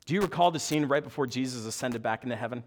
Do 0.05 0.13
you 0.13 0.21
recall 0.21 0.51
the 0.51 0.59
scene 0.59 0.85
right 0.85 1.03
before 1.03 1.25
Jesus 1.25 1.65
ascended 1.65 2.03
back 2.03 2.23
into 2.23 2.35
heaven? 2.35 2.63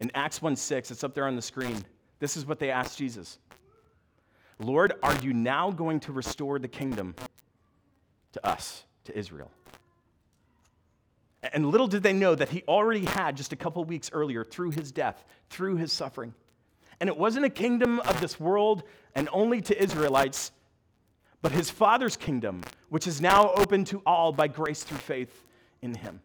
In 0.00 0.10
Acts 0.14 0.42
1 0.42 0.54
6, 0.56 0.90
it's 0.90 1.04
up 1.04 1.14
there 1.14 1.26
on 1.26 1.36
the 1.36 1.42
screen. 1.42 1.82
This 2.18 2.36
is 2.36 2.44
what 2.44 2.58
they 2.58 2.70
asked 2.70 2.98
Jesus 2.98 3.38
Lord, 4.58 4.94
are 5.02 5.16
you 5.16 5.32
now 5.32 5.70
going 5.70 6.00
to 6.00 6.12
restore 6.12 6.58
the 6.58 6.68
kingdom 6.68 7.14
to 8.36 8.46
us, 8.46 8.84
to 9.04 9.18
Israel? 9.18 9.50
And 11.52 11.66
little 11.70 11.86
did 11.86 12.02
they 12.02 12.12
know 12.12 12.34
that 12.34 12.48
he 12.48 12.62
already 12.66 13.04
had 13.04 13.36
just 13.36 13.52
a 13.52 13.56
couple 13.56 13.84
weeks 13.84 14.10
earlier 14.12 14.44
through 14.44 14.70
his 14.70 14.92
death, 14.92 15.24
through 15.50 15.76
his 15.76 15.92
suffering. 15.92 16.34
And 17.00 17.08
it 17.08 17.16
wasn't 17.16 17.44
a 17.44 17.50
kingdom 17.50 18.00
of 18.00 18.20
this 18.20 18.40
world 18.40 18.82
and 19.14 19.28
only 19.32 19.60
to 19.62 19.82
Israelites, 19.82 20.52
but 21.42 21.52
his 21.52 21.70
Father's 21.70 22.16
kingdom, 22.16 22.62
which 22.88 23.06
is 23.06 23.20
now 23.20 23.52
open 23.52 23.84
to 23.86 24.02
all 24.06 24.32
by 24.32 24.48
grace 24.48 24.82
through 24.82 24.98
faith 24.98 25.44
in 25.82 25.94
him. 25.94 26.20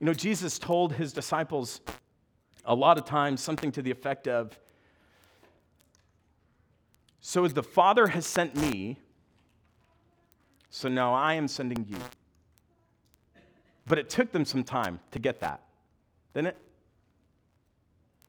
You 0.00 0.06
know, 0.06 0.14
Jesus 0.14 0.58
told 0.58 0.92
his 0.92 1.12
disciples 1.12 1.80
a 2.64 2.74
lot 2.74 2.98
of 2.98 3.04
times 3.04 3.40
something 3.40 3.72
to 3.72 3.82
the 3.82 3.90
effect 3.90 4.28
of 4.28 4.58
So 7.20 7.44
as 7.44 7.54
the 7.54 7.62
Father 7.62 8.08
has 8.08 8.26
sent 8.26 8.54
me, 8.56 8.98
so 10.70 10.88
now 10.88 11.14
I 11.14 11.34
am 11.34 11.48
sending 11.48 11.86
you. 11.88 11.98
But 13.86 13.98
it 13.98 14.10
took 14.10 14.32
them 14.32 14.44
some 14.44 14.64
time 14.64 15.00
to 15.12 15.18
get 15.18 15.40
that, 15.40 15.62
didn't 16.34 16.48
it? 16.48 16.56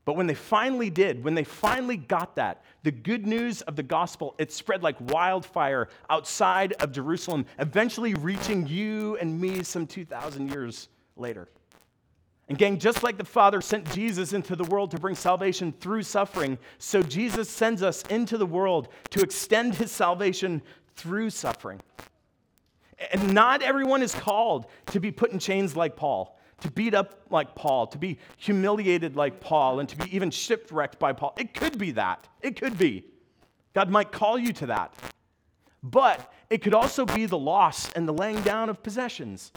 But 0.05 0.15
when 0.15 0.25
they 0.25 0.33
finally 0.33 0.89
did, 0.89 1.23
when 1.23 1.35
they 1.35 1.43
finally 1.43 1.97
got 1.97 2.35
that, 2.37 2.63
the 2.81 2.91
good 2.91 3.27
news 3.27 3.61
of 3.61 3.75
the 3.75 3.83
gospel, 3.83 4.33
it 4.39 4.51
spread 4.51 4.81
like 4.81 4.95
wildfire 5.11 5.89
outside 6.09 6.73
of 6.73 6.91
Jerusalem, 6.91 7.45
eventually 7.59 8.15
reaching 8.15 8.65
you 8.65 9.17
and 9.17 9.39
me 9.39 9.61
some 9.61 9.85
2,000 9.85 10.49
years 10.49 10.87
later. 11.15 11.47
And, 12.47 12.57
gang, 12.57 12.79
just 12.79 13.03
like 13.03 13.17
the 13.17 13.23
Father 13.23 13.61
sent 13.61 13.91
Jesus 13.93 14.33
into 14.33 14.55
the 14.55 14.63
world 14.63 14.89
to 14.91 14.99
bring 14.99 15.13
salvation 15.13 15.71
through 15.79 16.01
suffering, 16.01 16.57
so 16.79 17.03
Jesus 17.03 17.47
sends 17.47 17.83
us 17.83 18.01
into 18.09 18.39
the 18.39 18.47
world 18.47 18.87
to 19.11 19.21
extend 19.21 19.75
his 19.75 19.91
salvation 19.91 20.63
through 20.95 21.29
suffering. 21.29 21.79
And 23.11 23.33
not 23.33 23.61
everyone 23.61 24.01
is 24.01 24.13
called 24.13 24.65
to 24.87 24.99
be 24.99 25.11
put 25.11 25.31
in 25.31 25.39
chains 25.39 25.75
like 25.75 25.95
Paul 25.95 26.39
to 26.61 26.71
beat 26.71 26.93
up 26.93 27.21
like 27.29 27.55
Paul, 27.55 27.87
to 27.87 27.97
be 27.97 28.17
humiliated 28.37 29.15
like 29.15 29.39
Paul, 29.39 29.79
and 29.79 29.89
to 29.89 29.97
be 29.97 30.15
even 30.15 30.31
shipwrecked 30.31 30.99
by 30.99 31.13
Paul. 31.13 31.33
It 31.37 31.53
could 31.53 31.77
be 31.77 31.91
that. 31.91 32.27
It 32.41 32.59
could 32.59 32.77
be. 32.77 33.05
God 33.73 33.89
might 33.89 34.11
call 34.11 34.37
you 34.37 34.53
to 34.53 34.67
that. 34.67 34.93
But 35.81 36.31
it 36.49 36.61
could 36.61 36.73
also 36.73 37.05
be 37.05 37.25
the 37.25 37.37
loss 37.37 37.91
and 37.93 38.07
the 38.07 38.13
laying 38.13 38.41
down 38.41 38.69
of 38.69 38.83
possessions 38.83 39.51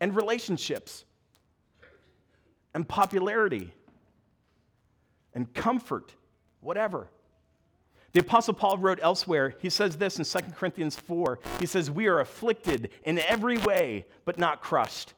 and 0.00 0.14
relationships 0.14 1.04
and 2.74 2.88
popularity 2.88 3.72
and 5.34 5.52
comfort, 5.54 6.14
whatever. 6.60 7.08
The 8.12 8.20
Apostle 8.20 8.54
Paul 8.54 8.78
wrote 8.78 9.00
elsewhere, 9.02 9.54
he 9.60 9.68
says 9.68 9.96
this 9.96 10.18
in 10.18 10.24
2 10.24 10.52
Corinthians 10.52 10.96
4. 10.96 11.38
He 11.60 11.66
says, 11.66 11.90
We 11.90 12.06
are 12.06 12.20
afflicted 12.20 12.90
in 13.04 13.18
every 13.18 13.58
way, 13.58 14.06
but 14.24 14.38
not 14.38 14.62
crushed, 14.62 15.12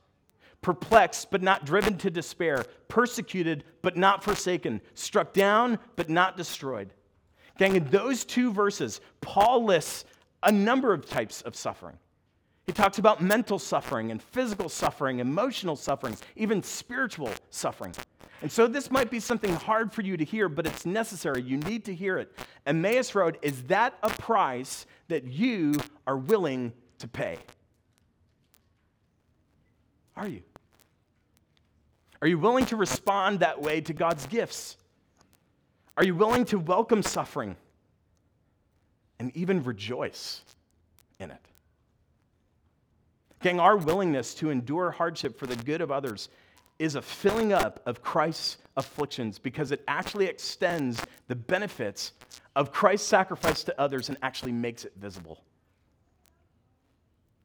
perplexed, 0.61 1.31
but 1.31 1.42
not 1.42 1.64
driven 1.64 1.96
to 1.98 2.11
despair, 2.11 2.64
persecuted, 2.88 3.64
but 3.83 3.96
not 3.96 4.24
forsaken, 4.24 4.81
struck 4.94 5.33
down, 5.33 5.79
but 5.94 6.11
not 6.11 6.37
destroyed. 6.37 6.92
Gang, 7.59 7.76
in 7.76 7.85
those 7.90 8.24
two 8.24 8.53
verses, 8.53 9.00
Paul 9.20 9.64
lists 9.64 10.05
a 10.42 10.50
number 10.50 10.92
of 10.92 11.07
types 11.07 11.42
of 11.42 11.55
suffering. 11.55 11.96
He 12.66 12.72
talks 12.72 12.98
about 12.98 13.22
mental 13.22 13.59
suffering 13.59 14.11
and 14.11 14.22
physical 14.22 14.68
suffering, 14.68 15.18
emotional 15.18 15.76
sufferings, 15.76 16.22
even 16.37 16.62
spiritual 16.62 17.31
suffering. 17.50 17.94
And 18.42 18.50
so 18.50 18.66
this 18.66 18.90
might 18.90 19.11
be 19.11 19.20
something 19.20 19.55
hard 19.55 19.92
for 19.92 20.03
you 20.03 20.16
to 20.16 20.24
hear, 20.24 20.48
but 20.48 20.66
it's 20.66 20.87
necessary. 20.87 21.42
You 21.42 21.59
need 21.59 21.85
to 21.85 21.94
hear 21.94 22.18
it. 22.18 22.35
Emmaus 22.66 23.14
Road, 23.14 23.38
is 23.42 23.64
that 23.64 23.94
a 24.03 24.09
price 24.09 24.87
that 25.09 25.24
you 25.24 25.74
are 26.07 26.16
willing 26.16 26.72
to 26.98 27.09
pay? 27.09 27.38
Are 30.16 30.29
you? 30.29 30.42
Are 32.22 32.29
you 32.29 32.38
willing 32.38 32.66
to 32.66 32.76
respond 32.76 33.40
that 33.40 33.61
way 33.61 33.81
to 33.83 33.92
God's 33.92 34.26
gifts? 34.26 34.76
Are 35.96 36.05
you 36.05 36.14
willing 36.14 36.44
to 36.46 36.59
welcome 36.59 37.03
suffering 37.03 37.57
and 39.18 39.35
even 39.37 39.62
rejoice 39.64 40.42
in 41.18 41.31
it? 41.31 41.44
Gang, 43.42 43.61
our 43.61 43.76
willingness 43.76 44.35
to 44.35 44.50
endure 44.50 44.90
hardship 44.90 45.38
for 45.38 45.46
the 45.46 45.57
good 45.57 45.81
of 45.81 45.90
others 45.90 46.29
is 46.81 46.95
a 46.95 47.03
filling 47.03 47.53
up 47.53 47.81
of 47.85 48.03
Christ's 48.03 48.57
afflictions 48.77 49.38
because 49.38 49.71
it 49.71 49.85
actually 49.87 50.27
extends 50.27 51.01
the 51.29 51.37
benefits 51.37 52.12
of 52.57 52.73
Christ's 52.73 53.07
sacrifice 53.07 53.62
to 53.64 53.79
others 53.79 54.09
and 54.09 54.16
actually 54.23 54.53
makes 54.53 54.87
it 54.87 54.95
visible. 54.97 55.45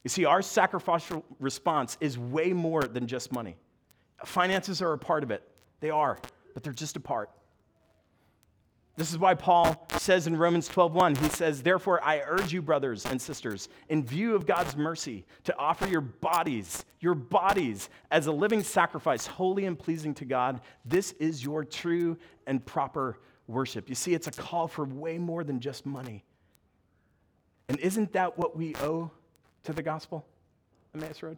You 0.05 0.09
see, 0.09 0.23
our 0.23 0.41
sacrificial 0.41 1.25
response 1.39 1.97
is 1.99 2.17
way 2.17 2.53
more 2.53 2.83
than 2.83 3.07
just 3.07 3.33
money. 3.33 3.57
Finances 4.23 4.81
are 4.81 4.93
a 4.93 4.97
part 4.97 5.21
of 5.21 5.31
it, 5.31 5.43
they 5.81 5.89
are, 5.89 6.17
but 6.53 6.63
they're 6.63 6.71
just 6.71 6.95
a 6.95 7.01
part. 7.01 7.29
This 8.97 9.11
is 9.11 9.17
why 9.17 9.33
Paul 9.33 9.85
says 9.97 10.25
in 10.25 10.37
Romans 10.37 10.69
12:1, 10.69 11.15
he 11.15 11.27
says, 11.27 11.63
"Therefore 11.63 12.01
I 12.01 12.21
urge 12.21 12.53
you 12.53 12.61
brothers 12.61 13.05
and 13.05 13.21
sisters, 13.21 13.67
in 13.89 14.05
view 14.05 14.35
of 14.35 14.45
God's 14.45 14.77
mercy, 14.77 15.25
to 15.43 15.57
offer 15.57 15.85
your 15.85 15.99
bodies, 15.99 16.85
your 17.01 17.13
bodies 17.13 17.89
as 18.09 18.27
a 18.27 18.31
living 18.31 18.63
sacrifice, 18.63 19.27
holy 19.27 19.65
and 19.65 19.77
pleasing 19.77 20.13
to 20.13 20.25
God. 20.25 20.61
This 20.85 21.11
is 21.13 21.43
your 21.43 21.65
true 21.65 22.17
and 22.47 22.65
proper 22.65 23.19
worship." 23.47 23.89
You 23.89 23.95
see, 23.95 24.13
it's 24.13 24.27
a 24.27 24.31
call 24.31 24.69
for 24.69 24.85
way 24.85 25.17
more 25.17 25.43
than 25.43 25.59
just 25.59 25.85
money. 25.85 26.23
And 27.67 27.77
isn't 27.79 28.13
that 28.13 28.37
what 28.37 28.55
we 28.55 28.75
owe 28.77 29.11
to 29.63 29.73
the 29.73 29.83
gospel? 29.83 30.25
Emmaus 30.93 31.21
Road? 31.21 31.37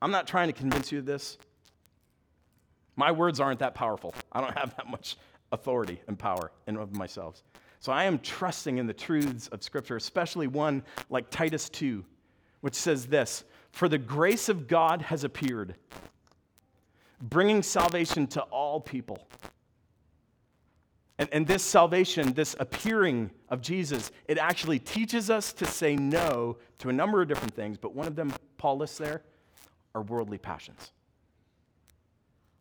I'm 0.00 0.12
not 0.12 0.26
trying 0.26 0.46
to 0.46 0.54
convince 0.54 0.92
you 0.92 1.00
of 1.00 1.04
this. 1.04 1.36
My 2.98 3.12
words 3.12 3.38
aren't 3.38 3.60
that 3.60 3.76
powerful. 3.76 4.12
I 4.32 4.40
don't 4.40 4.58
have 4.58 4.74
that 4.76 4.88
much 4.88 5.16
authority 5.52 6.00
and 6.08 6.18
power 6.18 6.50
in 6.66 6.76
of 6.76 6.96
myself. 6.96 7.44
So 7.78 7.92
I 7.92 8.04
am 8.04 8.18
trusting 8.18 8.76
in 8.76 8.88
the 8.88 8.92
truths 8.92 9.46
of 9.48 9.62
Scripture, 9.62 9.94
especially 9.94 10.48
one 10.48 10.82
like 11.08 11.30
Titus 11.30 11.68
2, 11.68 12.04
which 12.60 12.74
says 12.74 13.06
this 13.06 13.44
For 13.70 13.88
the 13.88 13.98
grace 13.98 14.48
of 14.48 14.66
God 14.66 15.00
has 15.02 15.22
appeared, 15.22 15.76
bringing 17.22 17.62
salvation 17.62 18.26
to 18.28 18.42
all 18.42 18.80
people. 18.80 19.28
And, 21.18 21.28
and 21.30 21.46
this 21.46 21.62
salvation, 21.62 22.32
this 22.32 22.56
appearing 22.58 23.30
of 23.48 23.62
Jesus, 23.62 24.10
it 24.26 24.38
actually 24.38 24.80
teaches 24.80 25.30
us 25.30 25.52
to 25.52 25.66
say 25.66 25.94
no 25.94 26.56
to 26.78 26.88
a 26.88 26.92
number 26.92 27.22
of 27.22 27.28
different 27.28 27.54
things, 27.54 27.78
but 27.78 27.94
one 27.94 28.08
of 28.08 28.16
them, 28.16 28.32
Paul 28.56 28.78
lists 28.78 28.98
there, 28.98 29.22
are 29.94 30.02
worldly 30.02 30.38
passions. 30.38 30.90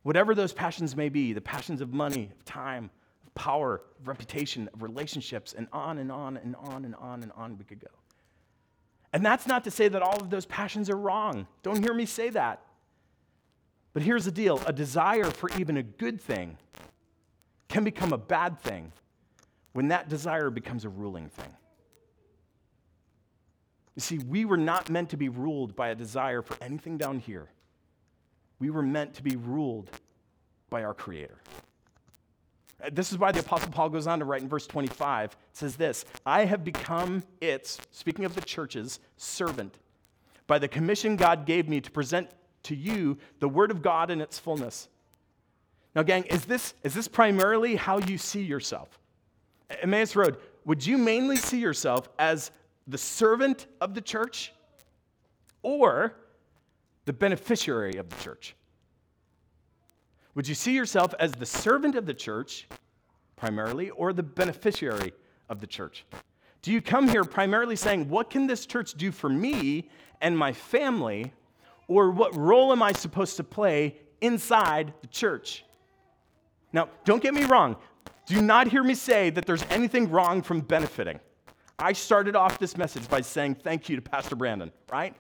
Whatever 0.04 0.36
those 0.36 0.54
passions 0.54 0.96
may 0.96 1.10
be 1.10 1.34
the 1.34 1.42
passions 1.42 1.82
of 1.82 1.94
money, 1.94 2.30
of 2.32 2.46
time, 2.46 2.90
of 3.26 3.34
power, 3.36 3.82
of 4.00 4.08
reputation, 4.08 4.70
of 4.74 4.82
relationships, 4.82 5.54
and 5.58 5.68
on 5.74 5.98
and 5.98 6.12
on 6.12 6.38
and 6.38 6.56
on 6.56 6.86
and 6.86 6.96
on 6.96 7.24
and 7.24 7.32
on 7.34 7.58
we 7.58 7.66
could 7.66 7.80
go. 7.80 7.88
And 9.14 9.26
that's 9.26 9.48
not 9.48 9.64
to 9.64 9.72
say 9.72 9.88
that 9.88 10.02
all 10.02 10.20
of 10.22 10.30
those 10.30 10.46
passions 10.46 10.90
are 10.90 10.98
wrong. 10.98 11.48
Don't 11.64 11.82
hear 11.82 11.94
me 11.94 12.06
say 12.06 12.30
that. 12.30 12.62
But 13.94 14.04
here's 14.04 14.26
the 14.26 14.32
deal 14.32 14.62
a 14.68 14.74
desire 14.74 15.32
for 15.32 15.50
even 15.58 15.78
a 15.78 15.84
good 15.84 16.22
thing 16.22 16.58
can 17.68 17.84
become 17.84 18.14
a 18.14 18.18
bad 18.18 18.60
thing 18.60 18.92
when 19.74 19.90
that 19.90 20.10
desire 20.10 20.50
becomes 20.50 20.86
a 20.86 20.90
ruling 20.90 21.30
thing. 21.30 21.54
You 23.96 24.02
see, 24.02 24.20
we 24.20 24.46
were 24.46 24.58
not 24.58 24.90
meant 24.90 25.10
to 25.10 25.18
be 25.18 25.30
ruled 25.30 25.76
by 25.76 25.90
a 25.90 25.96
desire 25.96 26.44
for 26.44 26.56
anything 26.62 26.98
down 26.98 27.20
here. 27.20 27.48
We 28.60 28.70
were 28.70 28.82
meant 28.82 29.14
to 29.16 29.24
be 29.24 29.36
ruled 29.36 29.90
by 30.70 30.84
our 30.84 30.94
Creator. 30.94 31.38
Uh, 32.84 32.90
this 32.92 33.12
is 33.12 33.18
why 33.18 33.32
the 33.32 33.40
Apostle 33.40 33.72
Paul 33.72 33.90
goes 33.90 34.08
on 34.08 34.20
to 34.20 34.26
write 34.26 34.42
in 34.42 34.50
verse 34.50 34.68
25, 34.68 35.32
it 35.32 35.38
says 35.54 35.76
this 35.76 36.06
I 36.26 36.46
have 36.46 36.64
become 36.64 37.24
its, 37.42 37.80
speaking 37.92 38.26
of 38.26 38.36
the 38.36 38.42
church's, 38.42 39.00
servant 39.18 39.78
by 40.48 40.60
the 40.60 40.68
commission 40.68 41.16
God 41.16 41.46
gave 41.46 41.68
me 41.68 41.82
to 41.82 41.92
present 41.92 42.30
to 42.64 42.76
you 42.76 43.18
the 43.40 43.50
Word 43.50 43.72
of 43.72 43.82
God 43.82 44.10
in 44.10 44.22
its 44.22 44.40
fullness. 44.40 44.88
Now, 45.96 46.04
gang, 46.04 46.24
is 46.24 46.46
this, 46.46 46.74
is 46.84 46.94
this 46.94 47.08
primarily 47.08 47.76
how 47.76 48.00
you 48.00 48.18
see 48.18 48.42
yourself? 48.42 49.00
Emmaus 49.82 50.16
Road, 50.16 50.38
would 50.66 50.86
you 50.86 50.98
mainly 50.98 51.38
see 51.38 51.60
yourself 51.60 52.08
as 52.20 52.52
the 52.88 52.98
servant 52.98 53.66
of 53.82 53.94
the 53.94 54.02
church 54.02 54.54
or 55.64 56.14
the 57.08 57.14
beneficiary 57.14 57.96
of 57.96 58.10
the 58.10 58.16
church? 58.18 58.54
Would 60.36 60.48
you 60.48 60.54
see 60.54 60.74
yourself 60.74 61.16
as 61.20 61.32
the 61.32 61.46
servant 61.46 61.96
of 61.96 62.06
the 62.06 62.14
church 62.14 62.68
primarily 63.38 63.90
or 63.92 64.12
the 64.12 64.24
beneficiary 64.24 65.14
of 65.50 65.62
the 65.62 65.68
church? 65.68 66.06
Do 66.62 66.72
you 66.72 66.82
come 66.82 67.08
here 67.08 67.24
primarily 67.24 67.78
saying, 67.78 68.10
What 68.10 68.30
can 68.30 68.46
this 68.46 68.66
church 68.66 68.94
do 68.94 69.12
for 69.12 69.30
me 69.30 69.90
and 70.22 70.38
my 70.38 70.52
family? 70.52 71.32
Or 71.88 72.12
what 72.12 72.36
role 72.36 72.74
am 72.74 72.84
I 72.84 72.92
supposed 72.92 73.38
to 73.38 73.44
play 73.46 73.96
inside 74.20 74.94
the 75.00 75.08
church? 75.08 75.64
Now, 76.74 76.90
don't 77.06 77.24
get 77.24 77.34
me 77.34 77.46
wrong. 77.46 77.78
Do 78.26 78.42
not 78.42 78.68
hear 78.68 78.84
me 78.84 78.94
say 78.94 79.30
that 79.30 79.46
there's 79.46 79.64
anything 79.70 80.12
wrong 80.12 80.42
from 80.42 80.60
benefiting. 80.60 81.22
I 81.80 81.94
started 81.94 82.36
off 82.36 82.60
this 82.60 82.76
message 82.76 83.08
by 83.08 83.22
saying 83.22 83.56
thank 83.56 83.88
you 83.88 83.96
to 83.96 84.02
Pastor 84.02 84.36
Brandon, 84.36 84.74
right? 84.92 85.16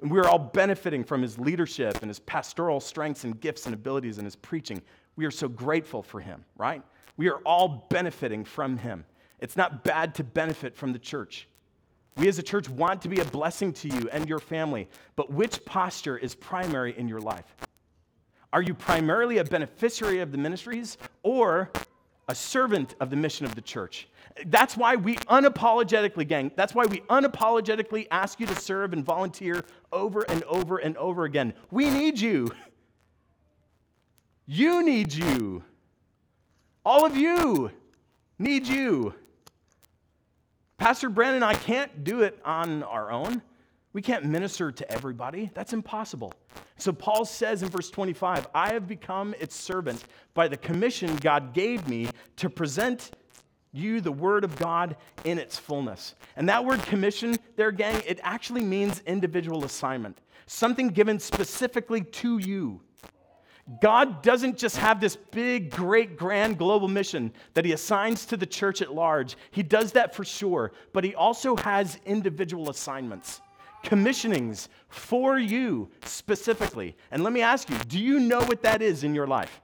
And 0.00 0.10
we 0.10 0.18
are 0.18 0.28
all 0.28 0.38
benefiting 0.38 1.04
from 1.04 1.22
his 1.22 1.38
leadership 1.38 1.98
and 2.00 2.08
his 2.08 2.20
pastoral 2.20 2.80
strengths 2.80 3.24
and 3.24 3.38
gifts 3.38 3.66
and 3.66 3.74
abilities 3.74 4.18
and 4.18 4.26
his 4.26 4.36
preaching. 4.36 4.80
We 5.16 5.26
are 5.26 5.30
so 5.30 5.48
grateful 5.48 6.02
for 6.02 6.20
him, 6.20 6.44
right? 6.56 6.82
We 7.16 7.28
are 7.28 7.38
all 7.40 7.86
benefiting 7.90 8.44
from 8.44 8.78
him. 8.78 9.04
It's 9.40 9.56
not 9.56 9.84
bad 9.84 10.14
to 10.16 10.24
benefit 10.24 10.74
from 10.74 10.92
the 10.92 10.98
church. 10.98 11.48
We 12.16 12.28
as 12.28 12.38
a 12.38 12.42
church 12.42 12.68
want 12.68 13.02
to 13.02 13.08
be 13.08 13.20
a 13.20 13.24
blessing 13.24 13.72
to 13.74 13.88
you 13.88 14.08
and 14.10 14.28
your 14.28 14.38
family, 14.38 14.88
but 15.16 15.30
which 15.30 15.64
posture 15.64 16.16
is 16.16 16.34
primary 16.34 16.96
in 16.98 17.08
your 17.08 17.20
life? 17.20 17.56
Are 18.52 18.62
you 18.62 18.74
primarily 18.74 19.38
a 19.38 19.44
beneficiary 19.44 20.20
of 20.20 20.32
the 20.32 20.38
ministries 20.38 20.98
or 21.22 21.70
a 22.30 22.34
servant 22.34 22.94
of 23.00 23.10
the 23.10 23.16
mission 23.16 23.44
of 23.44 23.54
the 23.54 23.60
church? 23.60 24.08
That's 24.46 24.76
why 24.76 24.94
we 24.94 25.16
unapologetically, 25.16 26.26
gang, 26.26 26.52
that's 26.54 26.74
why 26.74 26.86
we 26.86 27.00
unapologetically 27.00 28.06
ask 28.10 28.38
you 28.38 28.46
to 28.46 28.54
serve 28.54 28.92
and 28.92 29.04
volunteer 29.04 29.64
over 29.92 30.22
and 30.22 30.44
over 30.44 30.78
and 30.78 30.96
over 30.96 31.24
again. 31.24 31.52
We 31.70 31.90
need 31.90 32.20
you. 32.20 32.52
You 34.46 34.84
need 34.84 35.12
you. 35.12 35.64
All 36.84 37.04
of 37.04 37.16
you 37.16 37.72
need 38.38 38.66
you. 38.66 39.14
Pastor 40.78 41.10
Brandon 41.10 41.42
and 41.42 41.44
I 41.44 41.54
can't 41.54 42.04
do 42.04 42.22
it 42.22 42.38
on 42.44 42.84
our 42.84 43.10
own. 43.10 43.42
We 43.92 44.02
can't 44.02 44.24
minister 44.24 44.70
to 44.70 44.92
everybody. 44.92 45.50
That's 45.54 45.72
impossible. 45.72 46.32
So 46.76 46.92
Paul 46.92 47.24
says 47.24 47.62
in 47.62 47.68
verse 47.68 47.90
25, 47.90 48.48
I 48.54 48.72
have 48.72 48.86
become 48.86 49.34
its 49.40 49.56
servant 49.56 50.04
by 50.32 50.48
the 50.48 50.56
commission 50.56 51.16
God 51.16 51.52
gave 51.52 51.88
me 51.88 52.08
to 52.36 52.48
present 52.48 53.10
you 53.72 54.00
the 54.00 54.12
word 54.12 54.44
of 54.44 54.56
God 54.56 54.96
in 55.24 55.38
its 55.38 55.58
fullness. 55.58 56.14
And 56.36 56.48
that 56.48 56.64
word 56.64 56.82
commission 56.82 57.36
there, 57.56 57.72
gang, 57.72 58.02
it 58.06 58.20
actually 58.22 58.62
means 58.62 59.02
individual 59.06 59.64
assignment, 59.64 60.18
something 60.46 60.88
given 60.88 61.18
specifically 61.18 62.02
to 62.02 62.38
you. 62.38 62.80
God 63.80 64.22
doesn't 64.22 64.58
just 64.58 64.76
have 64.78 65.00
this 65.00 65.14
big, 65.16 65.70
great, 65.70 66.16
grand 66.16 66.58
global 66.58 66.88
mission 66.88 67.32
that 67.54 67.64
He 67.64 67.72
assigns 67.72 68.26
to 68.26 68.36
the 68.36 68.46
church 68.46 68.82
at 68.82 68.92
large. 68.92 69.36
He 69.52 69.62
does 69.62 69.92
that 69.92 70.14
for 70.14 70.24
sure, 70.24 70.72
but 70.92 71.04
He 71.04 71.14
also 71.14 71.54
has 71.56 71.98
individual 72.04 72.70
assignments, 72.70 73.40
commissionings 73.84 74.68
for 74.88 75.38
you 75.38 75.90
specifically. 76.04 76.96
And 77.10 77.24
let 77.24 77.32
me 77.32 77.42
ask 77.42 77.68
you 77.70 77.78
do 77.88 77.98
you 77.98 78.20
know 78.20 78.40
what 78.40 78.62
that 78.62 78.82
is 78.82 79.04
in 79.04 79.14
your 79.14 79.26
life? 79.26 79.60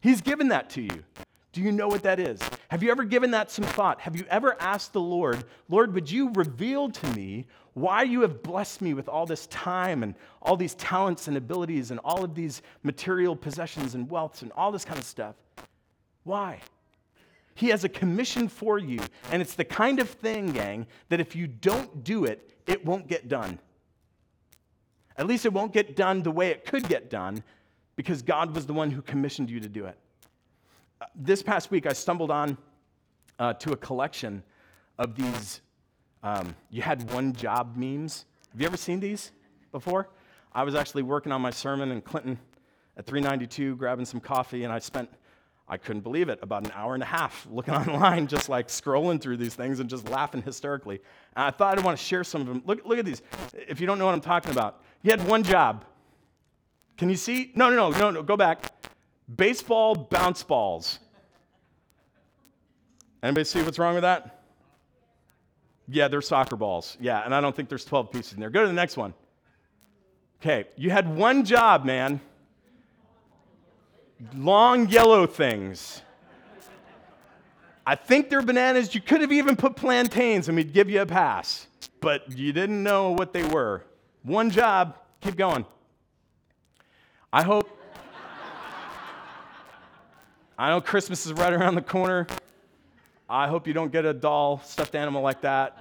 He's 0.00 0.20
given 0.20 0.48
that 0.48 0.70
to 0.70 0.82
you. 0.82 1.04
Do 1.52 1.62
you 1.62 1.72
know 1.72 1.88
what 1.88 2.02
that 2.02 2.20
is? 2.20 2.40
Have 2.68 2.82
you 2.82 2.90
ever 2.90 3.04
given 3.04 3.30
that 3.32 3.50
some 3.50 3.64
thought? 3.64 4.00
Have 4.02 4.14
you 4.14 4.24
ever 4.28 4.56
asked 4.60 4.92
the 4.92 5.00
Lord, 5.00 5.44
Lord, 5.68 5.94
would 5.94 6.10
you 6.10 6.30
reveal 6.34 6.90
to 6.90 7.06
me 7.14 7.46
why 7.74 8.02
you 8.02 8.20
have 8.20 8.42
blessed 8.42 8.82
me 8.82 8.94
with 8.94 9.08
all 9.08 9.26
this 9.26 9.46
time 9.48 10.02
and 10.02 10.14
all 10.42 10.56
these 10.56 10.74
talents 10.74 11.26
and 11.26 11.36
abilities 11.36 11.90
and 11.90 11.98
all 12.04 12.22
of 12.22 12.34
these 12.34 12.62
material 12.82 13.34
possessions 13.34 13.94
and 13.94 14.08
wealths 14.08 14.42
and 14.42 14.52
all 14.52 14.70
this 14.70 14.84
kind 14.84 14.98
of 14.98 15.04
stuff? 15.04 15.36
Why? 16.24 16.60
He 17.58 17.68
has 17.68 17.84
a 17.84 17.88
commission 17.88 18.48
for 18.48 18.78
you, 18.78 19.00
and 19.30 19.42
it's 19.42 19.54
the 19.54 19.64
kind 19.64 19.98
of 19.98 20.08
thing, 20.08 20.52
gang, 20.52 20.86
that 21.08 21.20
if 21.20 21.36
you 21.36 21.46
don't 21.46 22.04
do 22.04 22.24
it, 22.24 22.54
it 22.66 22.84
won't 22.84 23.08
get 23.08 23.28
done. 23.28 23.58
At 25.16 25.26
least 25.26 25.44
it 25.44 25.52
won't 25.52 25.72
get 25.72 25.96
done 25.96 26.22
the 26.22 26.30
way 26.30 26.48
it 26.48 26.64
could 26.64 26.88
get 26.88 27.10
done 27.10 27.42
because 27.96 28.22
God 28.22 28.54
was 28.54 28.66
the 28.66 28.72
one 28.72 28.90
who 28.90 29.02
commissioned 29.02 29.50
you 29.50 29.60
to 29.60 29.68
do 29.68 29.86
it 29.86 29.98
this 31.14 31.42
past 31.42 31.70
week, 31.70 31.86
I 31.86 31.92
stumbled 31.92 32.30
on 32.30 32.56
uh, 33.38 33.54
to 33.54 33.72
a 33.72 33.76
collection 33.76 34.42
of 34.98 35.14
these 35.14 35.60
um, 36.22 36.56
you 36.70 36.82
had 36.82 37.08
one 37.12 37.32
job 37.32 37.76
memes. 37.76 38.24
Have 38.50 38.60
you 38.60 38.66
ever 38.66 38.76
seen 38.76 38.98
these 38.98 39.30
before? 39.70 40.08
I 40.52 40.64
was 40.64 40.74
actually 40.74 41.04
working 41.04 41.30
on 41.30 41.40
my 41.40 41.50
sermon 41.50 41.92
in 41.92 42.00
Clinton 42.00 42.40
at 42.96 43.06
392, 43.06 43.76
grabbing 43.76 44.04
some 44.04 44.18
coffee, 44.18 44.64
and 44.64 44.72
I 44.72 44.80
spent, 44.80 45.08
I 45.68 45.76
couldn't 45.76 46.00
believe 46.00 46.28
it, 46.30 46.38
about 46.40 46.64
an 46.64 46.72
hour 46.74 46.94
and 46.94 47.02
a 47.02 47.06
half 47.06 47.46
looking 47.50 47.74
online, 47.74 48.26
just 48.26 48.48
like 48.48 48.68
scrolling 48.68 49.20
through 49.20 49.36
these 49.36 49.54
things 49.54 49.80
and 49.80 49.90
just 49.90 50.08
laughing 50.08 50.42
hysterically. 50.42 51.00
And 51.36 51.44
I 51.44 51.50
thought 51.50 51.78
I'd 51.78 51.84
want 51.84 51.98
to 51.98 52.04
share 52.04 52.24
some 52.24 52.40
of 52.40 52.46
them. 52.46 52.62
Look, 52.64 52.84
look 52.86 52.98
at 52.98 53.04
these. 53.04 53.22
If 53.52 53.80
you 53.80 53.86
don't 53.86 53.98
know 53.98 54.06
what 54.06 54.14
I'm 54.14 54.20
talking 54.20 54.50
about, 54.50 54.82
you 55.02 55.10
had 55.10 55.26
one 55.26 55.42
job. 55.42 55.84
Can 56.96 57.10
you 57.10 57.16
see? 57.16 57.52
No, 57.54 57.70
no, 57.70 57.90
no, 57.90 57.98
no, 57.98 58.10
no, 58.10 58.22
go 58.22 58.36
back. 58.36 58.72
Baseball 59.36 59.94
bounce 59.94 60.42
balls. 60.42 60.98
Anybody 63.22 63.44
see 63.44 63.62
what's 63.62 63.78
wrong 63.78 63.94
with 63.94 64.02
that? 64.02 64.42
Yeah, 65.86 66.08
they're 66.08 66.22
soccer 66.22 66.56
balls. 66.56 66.96
Yeah, 67.00 67.24
and 67.24 67.34
I 67.34 67.40
don't 67.40 67.54
think 67.54 67.68
there's 67.68 67.84
12 67.84 68.10
pieces 68.10 68.32
in 68.34 68.40
there. 68.40 68.50
Go 68.50 68.62
to 68.62 68.66
the 68.66 68.72
next 68.72 68.96
one. 68.96 69.14
Okay, 70.40 70.68
you 70.76 70.90
had 70.90 71.14
one 71.14 71.44
job, 71.44 71.84
man. 71.84 72.20
Long 74.34 74.88
yellow 74.88 75.26
things. 75.26 76.02
I 77.86 77.94
think 77.94 78.28
they're 78.28 78.42
bananas. 78.42 78.94
You 78.94 79.00
could 79.00 79.20
have 79.20 79.32
even 79.32 79.56
put 79.56 79.76
plantains 79.76 80.48
and 80.48 80.56
we'd 80.56 80.72
give 80.72 80.90
you 80.90 81.00
a 81.00 81.06
pass, 81.06 81.66
but 82.00 82.36
you 82.36 82.52
didn't 82.52 82.82
know 82.82 83.12
what 83.12 83.32
they 83.32 83.44
were. 83.44 83.84
One 84.24 84.50
job, 84.50 84.98
keep 85.20 85.36
going. 85.36 85.64
I 87.32 87.42
hope 87.42 87.70
I 90.58 90.70
know 90.70 90.80
Christmas 90.80 91.24
is 91.24 91.32
right 91.34 91.52
around 91.52 91.76
the 91.76 91.82
corner. 91.82 92.26
I 93.30 93.46
hope 93.46 93.68
you 93.68 93.72
don't 93.72 93.92
get 93.92 94.04
a 94.04 94.12
doll, 94.12 94.60
stuffed 94.64 94.96
animal 94.96 95.22
like 95.22 95.42
that. 95.42 95.78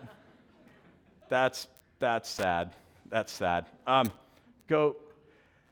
That's, 1.30 1.67
that's 1.97 2.30
sad. 2.30 2.73
That's 3.10 3.34
sad. 3.34 3.65
Um, 3.88 4.12
go. 4.67 4.95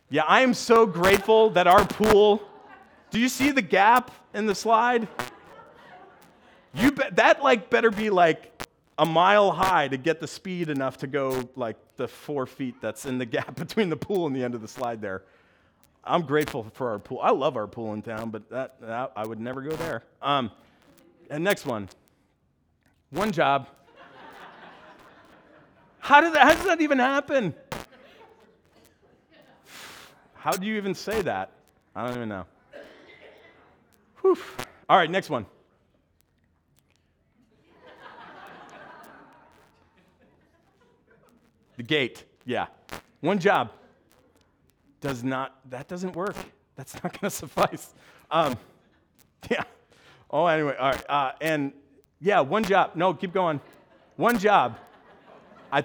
Yeah, 0.10 0.23
I 0.23 0.41
am 0.41 0.56
so 0.56 0.88
grateful 0.88 1.51
that 1.51 1.67
our 1.67 1.86
pool. 1.86 2.41
Do 3.12 3.20
you 3.20 3.30
see 3.30 3.52
the 3.52 3.62
gap 3.62 4.12
in 4.34 4.46
the 4.46 4.56
slide? 4.56 5.08
You 6.74 6.91
be, 6.91 7.04
that 7.13 7.41
like 7.41 7.70
better 7.70 7.89
be 7.89 8.10
like 8.10 8.52
a 8.98 9.06
mile 9.06 9.52
high 9.52 9.88
to 9.88 9.98
get 9.98 10.20
the 10.20 10.28
speed 10.28 10.70
enough 10.70 10.98
to 10.98 11.08
go 11.08 11.50
like 11.56 11.78
the 11.98 12.08
four 12.08 12.46
feet 12.46 12.76
that's 12.82 13.06
in 13.06 13.18
the 13.18 13.26
gap 13.38 13.56
between 13.56 13.89
the 13.89 13.98
pool 13.98 14.28
and 14.28 14.36
the 14.36 14.44
end 14.44 14.56
of 14.56 14.62
the 14.62 14.68
slide 14.68 15.02
there. 15.02 15.24
I'm 16.04 16.22
grateful 16.22 16.68
for 16.74 16.91
our 16.91 17.00
pool. 17.00 17.20
I 17.22 17.32
love 17.32 17.58
our 17.58 17.68
pool 17.68 17.94
in 17.94 18.02
town, 18.02 18.30
but 18.30 18.50
that, 18.50 18.80
that 18.82 19.12
I 19.15 19.26
would 19.26 19.39
never 19.39 19.62
go 19.62 19.76
there. 19.76 20.04
Um, 20.22 20.52
and 21.30 21.44
next 21.44 21.65
one. 21.65 21.89
One 23.10 23.32
job. 23.32 23.68
How, 26.00 26.22
did 26.22 26.34
that, 26.34 26.44
how 26.44 26.54
does 26.54 26.65
that 26.65 26.82
even 26.82 27.00
happen? 27.00 27.56
How 30.36 30.52
do 30.52 30.68
you 30.68 30.76
even 30.78 30.94
say 30.94 31.24
that? 31.24 31.50
I 31.96 32.06
don't 32.06 32.15
even 32.15 32.30
know. 32.30 32.46
All 34.89 34.98
right, 34.98 35.10
next 35.10 35.30
one. 35.30 35.45
The 41.78 41.84
gate, 41.84 42.24
yeah. 42.45 42.67
One 43.21 43.39
job 43.39 43.71
does 45.02 45.24
not, 45.24 45.60
that 45.69 45.88
doesn't 45.88 46.15
work. 46.15 46.36
That's 46.76 46.93
not 46.95 47.19
going 47.19 47.19
to 47.21 47.30
suffice. 47.30 47.93
Um, 48.32 48.56
yeah. 49.52 49.63
Oh, 50.30 50.45
anyway, 50.45 50.76
all 50.80 50.91
right. 50.91 51.10
Uh, 51.10 51.32
and 51.41 51.74
yeah, 52.19 52.39
one 52.39 52.63
job. 52.63 52.91
No, 52.95 53.13
keep 53.13 53.34
going. 53.34 53.60
One 54.15 54.39
job. 54.39 54.78
I, 55.71 55.84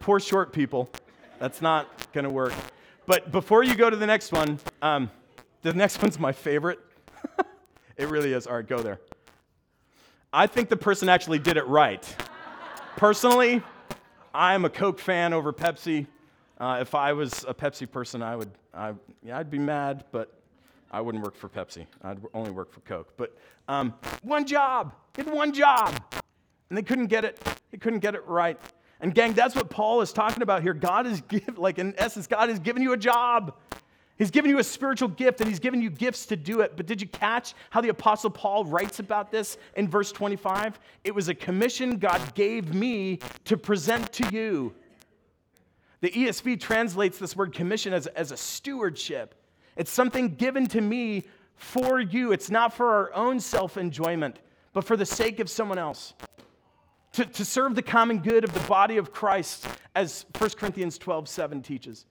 poor 0.00 0.18
short 0.18 0.52
people. 0.52 0.90
That's 1.38 1.62
not 1.62 2.12
going 2.12 2.24
to 2.24 2.30
work. 2.30 2.52
But 3.06 3.32
before 3.32 3.64
you 3.64 3.74
go 3.74 3.90
to 3.90 3.96
the 3.96 4.06
next 4.06 4.32
one, 4.32 4.58
um, 4.80 5.10
the 5.62 5.72
next 5.72 6.02
one's 6.02 6.18
my 6.18 6.32
favorite. 6.32 6.80
it 7.96 8.08
really 8.08 8.32
is. 8.32 8.46
All 8.46 8.56
right, 8.56 8.66
go 8.66 8.82
there. 8.82 9.00
I 10.32 10.46
think 10.46 10.68
the 10.68 10.76
person 10.76 11.08
actually 11.08 11.38
did 11.38 11.56
it 11.56 11.66
right. 11.66 12.04
Personally, 12.96 13.62
I'm 14.34 14.64
a 14.64 14.70
Coke 14.70 14.98
fan 14.98 15.32
over 15.32 15.52
Pepsi. 15.52 16.06
Uh, 16.58 16.78
if 16.80 16.94
I 16.94 17.12
was 17.12 17.44
a 17.48 17.54
Pepsi 17.54 17.90
person, 17.90 18.22
I 18.22 18.36
would, 18.36 18.50
I, 18.72 18.92
yeah, 19.22 19.38
I'd 19.38 19.50
be 19.50 19.58
mad, 19.58 20.04
but 20.10 20.32
I 20.90 21.00
wouldn't 21.00 21.24
work 21.24 21.36
for 21.36 21.48
Pepsi. 21.48 21.86
I'd 22.02 22.18
only 22.32 22.50
work 22.50 22.70
for 22.72 22.80
Coke. 22.80 23.12
But 23.16 23.36
um, 23.68 23.94
one 24.22 24.46
job, 24.46 24.94
he 25.16 25.22
had 25.22 25.32
one 25.32 25.52
job, 25.52 26.00
and 26.68 26.78
they 26.78 26.82
couldn't 26.82 27.06
get 27.06 27.24
it. 27.24 27.42
They 27.70 27.78
couldn't 27.78 28.00
get 28.00 28.14
it 28.14 28.26
right. 28.26 28.58
And 29.00 29.14
gang, 29.14 29.32
that's 29.32 29.54
what 29.54 29.68
Paul 29.68 30.00
is 30.00 30.12
talking 30.12 30.42
about 30.42 30.62
here. 30.62 30.74
God 30.74 31.06
is 31.06 31.20
give, 31.22 31.58
like 31.58 31.78
in 31.78 31.94
essence, 31.98 32.26
God 32.26 32.48
has 32.48 32.58
given 32.58 32.82
you 32.82 32.92
a 32.92 32.96
job. 32.96 33.54
He's 34.18 34.30
given 34.30 34.50
you 34.50 34.58
a 34.58 34.64
spiritual 34.64 35.08
gift 35.08 35.40
and 35.40 35.48
he's 35.48 35.58
given 35.58 35.80
you 35.80 35.90
gifts 35.90 36.26
to 36.26 36.36
do 36.36 36.60
it. 36.60 36.76
But 36.76 36.86
did 36.86 37.00
you 37.00 37.08
catch 37.08 37.54
how 37.70 37.80
the 37.80 37.88
Apostle 37.88 38.30
Paul 38.30 38.64
writes 38.64 38.98
about 38.98 39.30
this 39.30 39.56
in 39.74 39.88
verse 39.88 40.12
25? 40.12 40.78
It 41.02 41.14
was 41.14 41.28
a 41.28 41.34
commission 41.34 41.98
God 41.98 42.34
gave 42.34 42.74
me 42.74 43.20
to 43.46 43.56
present 43.56 44.12
to 44.14 44.28
you. 44.30 44.74
The 46.00 46.10
ESV 46.10 46.60
translates 46.60 47.18
this 47.18 47.36
word 47.36 47.54
commission 47.54 47.92
as, 47.92 48.06
as 48.08 48.32
a 48.32 48.36
stewardship. 48.36 49.34
It's 49.76 49.90
something 49.90 50.34
given 50.34 50.66
to 50.68 50.80
me 50.80 51.24
for 51.54 52.00
you. 52.00 52.32
It's 52.32 52.50
not 52.50 52.74
for 52.74 52.92
our 52.92 53.14
own 53.14 53.40
self 53.40 53.76
enjoyment, 53.76 54.40
but 54.72 54.84
for 54.84 54.96
the 54.96 55.06
sake 55.06 55.40
of 55.40 55.48
someone 55.48 55.78
else. 55.78 56.12
To, 57.12 57.24
to 57.24 57.44
serve 57.44 57.74
the 57.74 57.82
common 57.82 58.18
good 58.18 58.42
of 58.42 58.52
the 58.52 58.60
body 58.60 58.96
of 58.96 59.12
Christ, 59.12 59.66
as 59.94 60.24
1 60.36 60.50
Corinthians 60.50 60.98
12 60.98 61.28
7 61.28 61.62
teaches. 61.62 62.06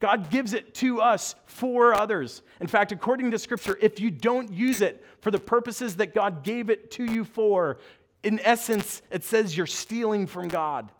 God 0.00 0.30
gives 0.30 0.52
it 0.52 0.74
to 0.74 1.00
us 1.00 1.34
for 1.46 1.92
others. 1.92 2.42
In 2.60 2.66
fact, 2.66 2.92
according 2.92 3.32
to 3.32 3.38
Scripture, 3.38 3.76
if 3.80 3.98
you 3.98 4.10
don't 4.10 4.52
use 4.52 4.80
it 4.80 5.04
for 5.20 5.30
the 5.30 5.40
purposes 5.40 5.96
that 5.96 6.14
God 6.14 6.44
gave 6.44 6.70
it 6.70 6.90
to 6.92 7.04
you 7.04 7.24
for, 7.24 7.78
in 8.22 8.38
essence, 8.40 9.02
it 9.10 9.24
says 9.24 9.56
you're 9.56 9.66
stealing 9.66 10.26
from 10.26 10.48
God 10.48 10.90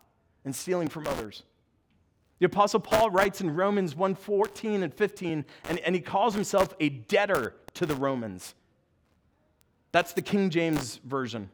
and 0.43 0.53
stealing 0.53 0.89
from 0.89 1.07
others. 1.07 1.43
The 2.39 2.45
Apostle 2.45 2.79
Paul 2.79 3.09
writes 3.09 3.41
in 3.41 3.53
Romans 3.55 3.95
1 3.95 4.15
14 4.15 4.83
and 4.83 4.93
15, 4.93 5.45
and, 5.69 5.79
and 5.79 5.95
he 5.95 6.01
calls 6.01 6.33
himself 6.33 6.73
a 6.79 6.89
debtor 6.89 7.55
to 7.75 7.85
the 7.85 7.95
Romans. 7.95 8.55
That's 9.91 10.13
the 10.13 10.21
King 10.21 10.49
James 10.49 10.99
Version. 11.05 11.49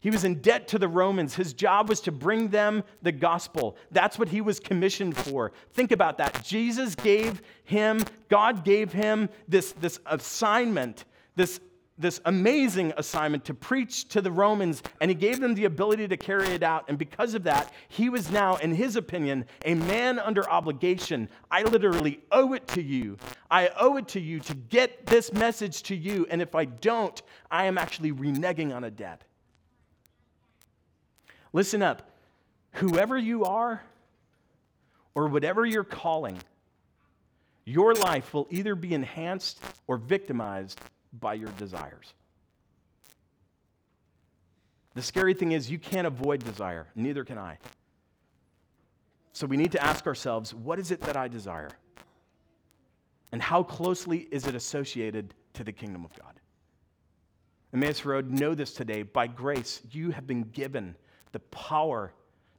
He 0.00 0.10
was 0.10 0.22
in 0.22 0.40
debt 0.40 0.68
to 0.68 0.78
the 0.78 0.86
Romans. 0.86 1.34
His 1.34 1.52
job 1.52 1.88
was 1.88 2.00
to 2.02 2.12
bring 2.12 2.48
them 2.48 2.84
the 3.02 3.10
gospel. 3.10 3.76
That's 3.90 4.18
what 4.18 4.28
he 4.28 4.40
was 4.40 4.60
commissioned 4.60 5.16
for. 5.16 5.52
Think 5.72 5.90
about 5.90 6.18
that. 6.18 6.44
Jesus 6.44 6.94
gave 6.94 7.42
him, 7.64 8.04
God 8.28 8.64
gave 8.64 8.92
him 8.92 9.28
this, 9.48 9.72
this 9.72 9.98
assignment, 10.06 11.04
this, 11.34 11.58
this 11.98 12.20
amazing 12.26 12.92
assignment 12.96 13.44
to 13.46 13.54
preach 13.54 14.06
to 14.10 14.20
the 14.20 14.30
Romans, 14.30 14.84
and 15.00 15.10
he 15.10 15.16
gave 15.16 15.40
them 15.40 15.56
the 15.56 15.64
ability 15.64 16.06
to 16.06 16.16
carry 16.16 16.46
it 16.50 16.62
out. 16.62 16.84
And 16.88 16.96
because 16.96 17.34
of 17.34 17.42
that, 17.42 17.72
he 17.88 18.08
was 18.08 18.30
now, 18.30 18.54
in 18.56 18.72
his 18.72 18.94
opinion, 18.94 19.46
a 19.64 19.74
man 19.74 20.20
under 20.20 20.48
obligation. 20.48 21.28
I 21.50 21.64
literally 21.64 22.20
owe 22.30 22.52
it 22.52 22.68
to 22.68 22.82
you. 22.82 23.16
I 23.50 23.70
owe 23.76 23.96
it 23.96 24.06
to 24.08 24.20
you 24.20 24.38
to 24.40 24.54
get 24.54 25.06
this 25.06 25.32
message 25.32 25.82
to 25.84 25.96
you. 25.96 26.24
And 26.30 26.40
if 26.40 26.54
I 26.54 26.66
don't, 26.66 27.20
I 27.50 27.64
am 27.64 27.76
actually 27.76 28.12
reneging 28.12 28.72
on 28.72 28.84
a 28.84 28.92
debt. 28.92 29.24
Listen 31.52 31.82
up. 31.82 32.10
Whoever 32.72 33.16
you 33.16 33.44
are, 33.44 33.82
or 35.14 35.26
whatever 35.26 35.66
you're 35.66 35.84
calling, 35.84 36.38
your 37.64 37.94
life 37.94 38.32
will 38.32 38.46
either 38.50 38.74
be 38.74 38.94
enhanced 38.94 39.60
or 39.86 39.96
victimized 39.96 40.80
by 41.12 41.34
your 41.34 41.50
desires. 41.58 42.14
The 44.94 45.02
scary 45.02 45.34
thing 45.34 45.52
is, 45.52 45.70
you 45.70 45.78
can't 45.78 46.06
avoid 46.06 46.44
desire, 46.44 46.86
neither 46.94 47.24
can 47.24 47.38
I. 47.38 47.58
So 49.32 49.46
we 49.46 49.56
need 49.56 49.72
to 49.72 49.84
ask 49.84 50.06
ourselves 50.06 50.54
what 50.54 50.78
is 50.78 50.90
it 50.90 51.00
that 51.02 51.16
I 51.16 51.28
desire? 51.28 51.70
And 53.30 53.42
how 53.42 53.62
closely 53.62 54.26
is 54.30 54.46
it 54.46 54.54
associated 54.54 55.34
to 55.54 55.62
the 55.62 55.72
kingdom 55.72 56.04
of 56.04 56.12
God? 56.18 56.40
Emmaus 57.72 58.04
Road, 58.04 58.30
know 58.30 58.54
this 58.54 58.72
today. 58.72 59.02
By 59.02 59.26
grace, 59.26 59.82
you 59.90 60.10
have 60.10 60.26
been 60.26 60.44
given 60.44 60.96
the 61.32 61.40
power 61.40 62.12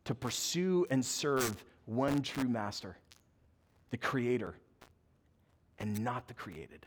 to 0.06 0.16
pursue 0.16 0.86
and 0.90 1.06
serve 1.06 1.64
one 1.86 2.22
true 2.22 2.48
master, 2.48 2.98
the 3.90 3.98
Creator, 3.98 4.56
and 5.80 6.04
not 6.04 6.28
the 6.28 6.34
created. 6.34 6.86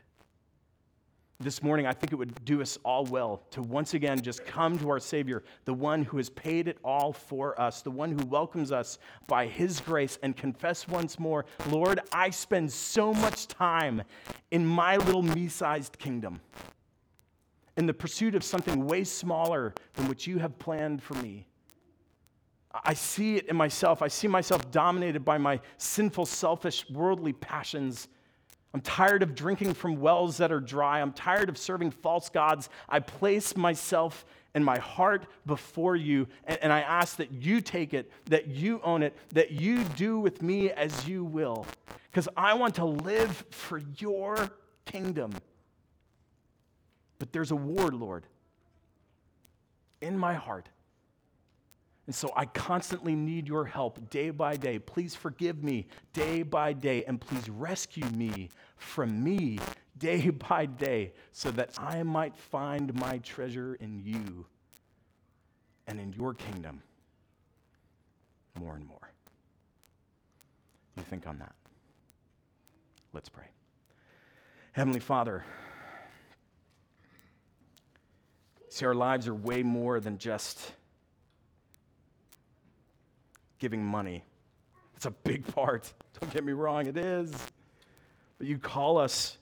This 1.40 1.60
morning, 1.60 1.86
I 1.86 1.92
think 1.92 2.12
it 2.12 2.16
would 2.16 2.44
do 2.44 2.62
us 2.62 2.78
all 2.84 3.04
well 3.04 3.42
to 3.50 3.62
once 3.62 3.94
again 3.94 4.20
just 4.20 4.46
come 4.46 4.78
to 4.78 4.88
our 4.90 5.00
Savior, 5.00 5.42
the 5.64 5.74
one 5.74 6.04
who 6.04 6.18
has 6.18 6.30
paid 6.30 6.68
it 6.68 6.78
all 6.84 7.12
for 7.12 7.60
us, 7.60 7.82
the 7.82 7.90
one 7.90 8.16
who 8.16 8.24
welcomes 8.26 8.70
us 8.70 8.98
by 9.26 9.46
His 9.46 9.80
grace, 9.80 10.20
and 10.22 10.36
confess 10.36 10.86
once 10.86 11.18
more 11.18 11.44
Lord, 11.68 11.98
I 12.12 12.30
spend 12.30 12.70
so 12.70 13.12
much 13.12 13.48
time 13.48 14.02
in 14.52 14.64
my 14.64 14.98
little 14.98 15.22
me 15.22 15.48
sized 15.48 15.98
kingdom 15.98 16.40
in 17.76 17.86
the 17.86 17.94
pursuit 17.94 18.34
of 18.34 18.44
something 18.44 18.86
way 18.86 19.02
smaller 19.02 19.74
than 19.94 20.06
what 20.06 20.26
you 20.26 20.38
have 20.38 20.58
planned 20.58 21.02
for 21.02 21.14
me. 21.14 21.46
I 22.74 22.94
see 22.94 23.36
it 23.36 23.48
in 23.48 23.56
myself. 23.56 24.00
I 24.02 24.08
see 24.08 24.28
myself 24.28 24.70
dominated 24.70 25.24
by 25.24 25.38
my 25.38 25.60
sinful, 25.76 26.26
selfish, 26.26 26.88
worldly 26.88 27.32
passions. 27.32 28.08
I'm 28.72 28.80
tired 28.80 29.22
of 29.22 29.34
drinking 29.34 29.74
from 29.74 30.00
wells 30.00 30.38
that 30.38 30.50
are 30.50 30.60
dry. 30.60 31.00
I'm 31.00 31.12
tired 31.12 31.50
of 31.50 31.58
serving 31.58 31.90
false 31.90 32.30
gods. 32.30 32.70
I 32.88 33.00
place 33.00 33.56
myself 33.56 34.24
and 34.54 34.64
my 34.64 34.78
heart 34.78 35.26
before 35.46 35.96
you, 35.96 36.28
and, 36.44 36.58
and 36.62 36.72
I 36.72 36.80
ask 36.80 37.16
that 37.16 37.32
you 37.32 37.60
take 37.60 37.94
it, 37.94 38.10
that 38.26 38.48
you 38.48 38.80
own 38.82 39.02
it, 39.02 39.16
that 39.30 39.50
you 39.50 39.82
do 39.84 40.18
with 40.18 40.42
me 40.42 40.70
as 40.70 41.08
you 41.08 41.24
will. 41.24 41.66
Because 42.10 42.28
I 42.36 42.54
want 42.54 42.74
to 42.76 42.84
live 42.84 43.44
for 43.50 43.80
your 43.98 44.50
kingdom. 44.84 45.32
But 47.18 47.32
there's 47.32 47.50
a 47.50 47.56
war, 47.56 47.88
Lord, 47.88 48.26
in 50.00 50.18
my 50.18 50.34
heart 50.34 50.68
and 52.12 52.16
so 52.18 52.30
I 52.36 52.44
constantly 52.44 53.14
need 53.14 53.48
your 53.48 53.64
help 53.64 54.10
day 54.10 54.28
by 54.28 54.54
day. 54.56 54.78
Please 54.78 55.14
forgive 55.14 55.64
me 55.64 55.86
day 56.12 56.42
by 56.42 56.74
day, 56.74 57.04
and 57.04 57.18
please 57.18 57.48
rescue 57.48 58.04
me 58.10 58.50
from 58.76 59.24
me 59.24 59.58
day 59.96 60.28
by 60.48 60.66
day 60.66 61.14
so 61.32 61.50
that 61.52 61.70
I 61.78 62.02
might 62.02 62.36
find 62.36 62.92
my 63.00 63.16
treasure 63.16 63.76
in 63.76 63.98
you 63.98 64.44
and 65.86 65.98
in 65.98 66.12
your 66.12 66.34
kingdom 66.34 66.82
more 68.60 68.74
and 68.74 68.86
more. 68.86 69.10
You 70.98 71.04
think 71.04 71.26
on 71.26 71.38
that? 71.38 71.54
Let's 73.14 73.30
pray. 73.30 73.48
Heavenly 74.72 75.00
Father, 75.00 75.46
see, 78.68 78.84
our 78.84 78.94
lives 78.94 79.26
are 79.28 79.34
way 79.34 79.62
more 79.62 79.98
than 79.98 80.18
just 80.18 80.72
giving 83.62 83.84
money. 83.84 84.24
It's 84.96 85.06
a 85.06 85.12
big 85.12 85.46
part. 85.54 85.92
Don't 86.20 86.32
get 86.32 86.42
me 86.42 86.50
wrong, 86.50 86.86
it 86.86 86.96
is. 86.96 87.32
But 88.36 88.48
you 88.48 88.58
call 88.58 88.98
us 88.98 89.38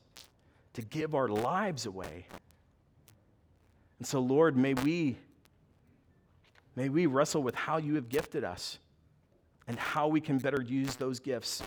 to 0.75 0.83
give 0.83 1.15
our 1.15 1.27
lives 1.27 1.87
away. 1.87 2.27
And 3.99 4.07
so, 4.07 4.21
Lord, 4.21 4.59
may 4.59 4.75
we 4.75 5.17
may 6.77 6.91
we 6.91 7.07
wrestle 7.07 7.43
with 7.43 7.55
how 7.55 7.79
you 7.79 7.95
have 7.95 8.11
gifted 8.11 8.45
us 8.45 8.79
and 9.67 9.79
how 9.79 10.07
we 10.07 10.21
can 10.21 10.37
better 10.37 10.61
use 10.61 10.97
those 10.97 11.19
gifts 11.19 11.63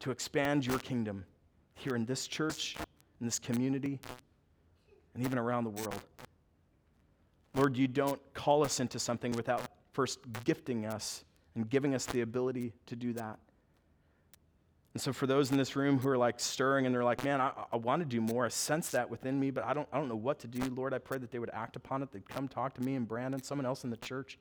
to 0.00 0.10
expand 0.10 0.66
your 0.66 0.80
kingdom 0.80 1.24
here 1.74 1.94
in 1.94 2.04
this 2.04 2.26
church, 2.26 2.74
in 3.20 3.26
this 3.26 3.38
community, 3.38 4.00
and 5.14 5.24
even 5.24 5.38
around 5.38 5.62
the 5.62 5.70
world. 5.70 6.02
Lord, 7.54 7.76
you 7.76 7.86
don't 7.86 8.20
call 8.34 8.64
us 8.64 8.80
into 8.80 8.98
something 8.98 9.30
without 9.32 9.62
first 9.92 10.18
gifting 10.44 10.84
us 10.84 11.24
and 11.54 11.68
giving 11.68 11.94
us 11.94 12.06
the 12.06 12.20
ability 12.20 12.72
to 12.86 12.96
do 12.96 13.12
that. 13.14 13.38
And 14.92 15.00
so, 15.00 15.12
for 15.12 15.26
those 15.26 15.52
in 15.52 15.56
this 15.56 15.76
room 15.76 15.98
who 15.98 16.08
are 16.08 16.18
like 16.18 16.40
stirring 16.40 16.84
and 16.84 16.94
they're 16.94 17.04
like, 17.04 17.22
man, 17.22 17.40
I, 17.40 17.52
I 17.72 17.76
want 17.76 18.00
to 18.00 18.06
do 18.06 18.20
more, 18.20 18.46
I 18.46 18.48
sense 18.48 18.90
that 18.90 19.08
within 19.08 19.38
me, 19.38 19.50
but 19.50 19.64
I 19.64 19.72
don't, 19.72 19.88
I 19.92 19.98
don't 19.98 20.08
know 20.08 20.16
what 20.16 20.40
to 20.40 20.48
do, 20.48 20.62
Lord, 20.74 20.92
I 20.92 20.98
pray 20.98 21.18
that 21.18 21.30
they 21.30 21.38
would 21.38 21.50
act 21.52 21.76
upon 21.76 22.02
it. 22.02 22.10
They'd 22.10 22.28
come 22.28 22.48
talk 22.48 22.74
to 22.74 22.82
me 22.82 22.96
and 22.96 23.06
Brandon, 23.06 23.42
someone 23.42 23.66
else 23.66 23.84
in 23.84 23.90
the 23.90 23.96
church. 23.96 24.38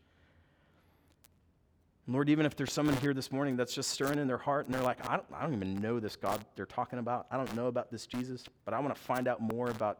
Lord, 2.08 2.30
even 2.30 2.48
if 2.48 2.56
there's 2.56 2.74
someone 2.74 2.98
here 2.98 3.14
this 3.14 3.32
morning 3.32 3.56
that's 3.56 3.76
just 3.76 3.92
stirring 3.92 4.18
in 4.18 4.28
their 4.28 4.40
heart 4.40 4.66
and 4.66 4.74
they're 4.74 4.82
like, 4.82 5.08
I 5.08 5.18
don't, 5.18 5.28
I 5.32 5.44
don't 5.44 5.54
even 5.54 5.76
know 5.76 6.00
this 6.00 6.16
God 6.16 6.44
they're 6.56 6.66
talking 6.66 6.98
about. 6.98 7.28
I 7.30 7.38
don't 7.38 7.56
know 7.56 7.68
about 7.68 7.92
this 7.92 8.08
Jesus, 8.08 8.44
but 8.66 8.74
I 8.74 8.80
want 8.80 8.96
to 8.96 9.00
find 9.00 9.28
out 9.28 9.42
more 9.42 9.70
about 9.70 10.00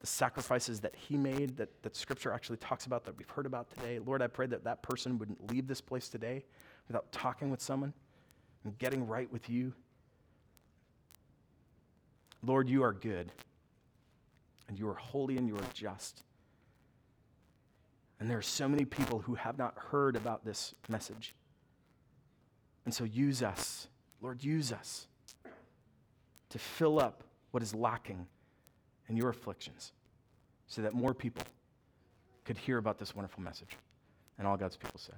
the 0.00 0.06
sacrifices 0.06 0.80
that 0.80 0.94
he 0.94 1.16
made 1.16 1.56
that, 1.56 1.82
that 1.82 1.96
scripture 1.96 2.32
actually 2.32 2.58
talks 2.58 2.86
about 2.86 3.04
that 3.04 3.16
we've 3.18 3.30
heard 3.30 3.46
about 3.46 3.68
today. 3.70 3.98
Lord, 3.98 4.22
I 4.22 4.28
pray 4.28 4.46
that 4.46 4.64
that 4.64 4.82
person 4.82 5.18
wouldn't 5.18 5.50
leave 5.50 5.66
this 5.66 5.80
place 5.80 6.08
today 6.08 6.44
without 6.86 7.10
talking 7.10 7.50
with 7.50 7.60
someone 7.60 7.92
and 8.64 8.78
getting 8.78 9.06
right 9.06 9.30
with 9.32 9.50
you. 9.50 9.72
Lord, 12.44 12.68
you 12.68 12.84
are 12.84 12.92
good, 12.92 13.32
and 14.68 14.78
you 14.78 14.88
are 14.88 14.94
holy, 14.94 15.36
and 15.36 15.48
you 15.48 15.56
are 15.56 15.66
just. 15.74 16.22
And 18.20 18.30
there 18.30 18.38
are 18.38 18.42
so 18.42 18.68
many 18.68 18.84
people 18.84 19.20
who 19.20 19.34
have 19.34 19.58
not 19.58 19.74
heard 19.76 20.14
about 20.14 20.44
this 20.44 20.74
message. 20.88 21.34
And 22.84 22.94
so 22.94 23.04
use 23.04 23.42
us, 23.42 23.88
Lord, 24.20 24.44
use 24.44 24.72
us 24.72 25.08
to 26.50 26.58
fill 26.58 27.00
up 27.00 27.24
what 27.50 27.62
is 27.62 27.74
lacking 27.74 28.26
in 29.08 29.16
your 29.16 29.30
afflictions 29.30 29.92
so 30.66 30.82
that 30.82 30.92
more 30.94 31.14
people 31.14 31.42
could 32.44 32.56
hear 32.56 32.78
about 32.78 32.98
this 32.98 33.14
wonderful 33.14 33.42
message. 33.42 33.76
And 34.38 34.46
all 34.46 34.56
God's 34.56 34.76
people 34.76 34.98
said, 34.98 35.16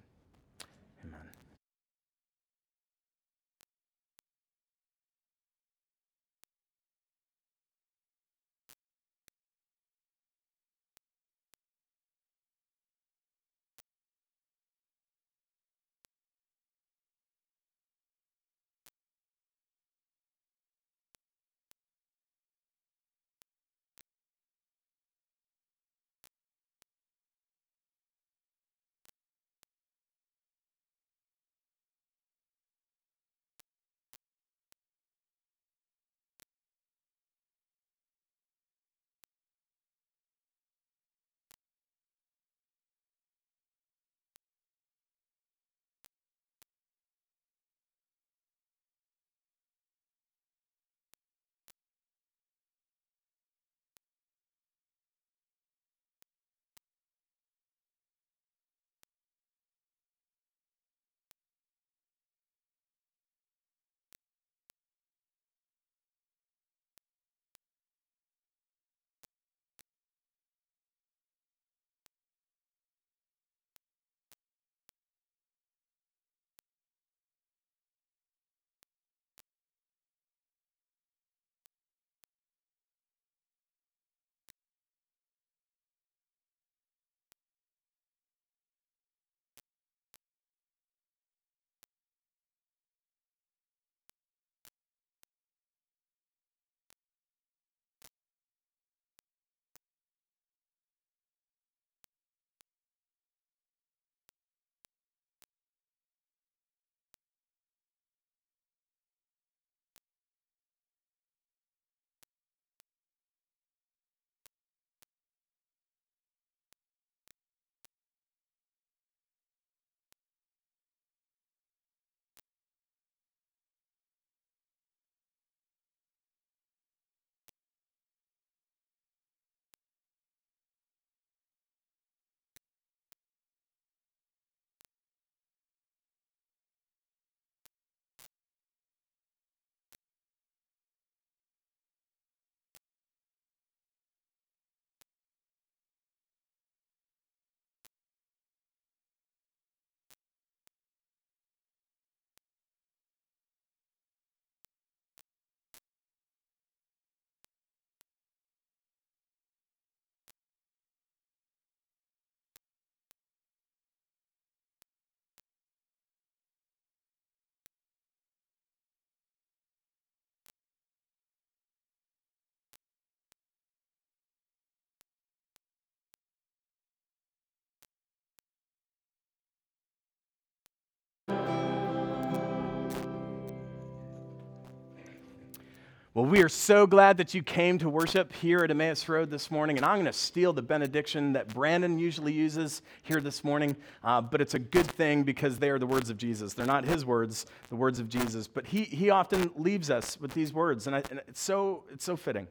Well, 186.13 186.27
we 186.27 186.43
are 186.43 186.49
so 186.49 186.89
glad 186.89 187.19
that 187.19 187.35
you 187.35 187.43
came 187.45 187.79
to 187.79 187.89
worship 187.89 188.33
here 188.33 188.65
at 188.65 188.71
Emmaus 188.73 189.09
Road 189.09 189.31
this 189.31 189.49
morning. 189.49 189.77
And 189.77 189.87
I'm 189.87 189.95
going 189.95 190.07
to 190.07 190.13
steal 190.13 190.53
the 190.53 190.61
benediction 190.61 191.35
that 191.35 191.55
Brandon 191.55 192.01
usually 192.01 192.33
uses 192.33 192.83
here 193.05 193.21
this 193.21 193.45
morning. 193.45 193.77
Uh, 194.03 194.21
but 194.21 194.41
it's 194.41 194.55
a 194.55 194.59
good 194.59 194.89
thing 194.89 195.23
because 195.23 195.59
they 195.59 195.71
are 195.71 195.79
the 195.79 195.87
words 195.87 196.11
of 196.11 196.17
Jesus. 196.17 196.53
They're 196.53 196.67
not 196.67 196.85
his 196.85 197.07
words, 197.07 197.47
the 197.69 197.77
words 197.77 198.01
of 198.01 198.09
Jesus. 198.09 198.49
But 198.49 198.67
he, 198.67 198.83
he 198.83 199.11
often 199.11 199.53
leaves 199.55 199.89
us 199.89 200.21
with 200.21 200.35
these 200.35 200.53
words. 200.53 200.89
And, 200.89 200.97
I, 200.97 201.03
and 201.11 201.21
it's, 201.29 201.41
so, 201.41 201.85
it's 201.93 202.07
so 202.07 202.17
fitting. 202.17 202.49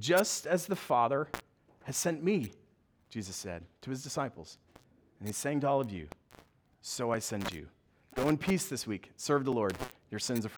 Just 0.00 0.48
as 0.48 0.66
the 0.66 0.74
Father 0.74 1.28
has 1.84 1.96
sent 1.96 2.24
me, 2.24 2.50
Jesus 3.10 3.36
said 3.36 3.62
to 3.82 3.90
his 3.90 4.02
disciples. 4.02 4.58
And 5.20 5.28
he's 5.28 5.36
saying 5.36 5.60
to 5.60 5.68
all 5.68 5.80
of 5.80 5.92
you, 5.92 6.08
So 6.82 7.12
I 7.12 7.20
send 7.20 7.52
you. 7.52 7.68
Go 8.16 8.28
in 8.28 8.36
peace 8.36 8.66
this 8.66 8.88
week. 8.88 9.12
Serve 9.16 9.44
the 9.44 9.52
Lord. 9.52 9.78
Your 10.10 10.18
sins 10.18 10.44
are 10.44 10.50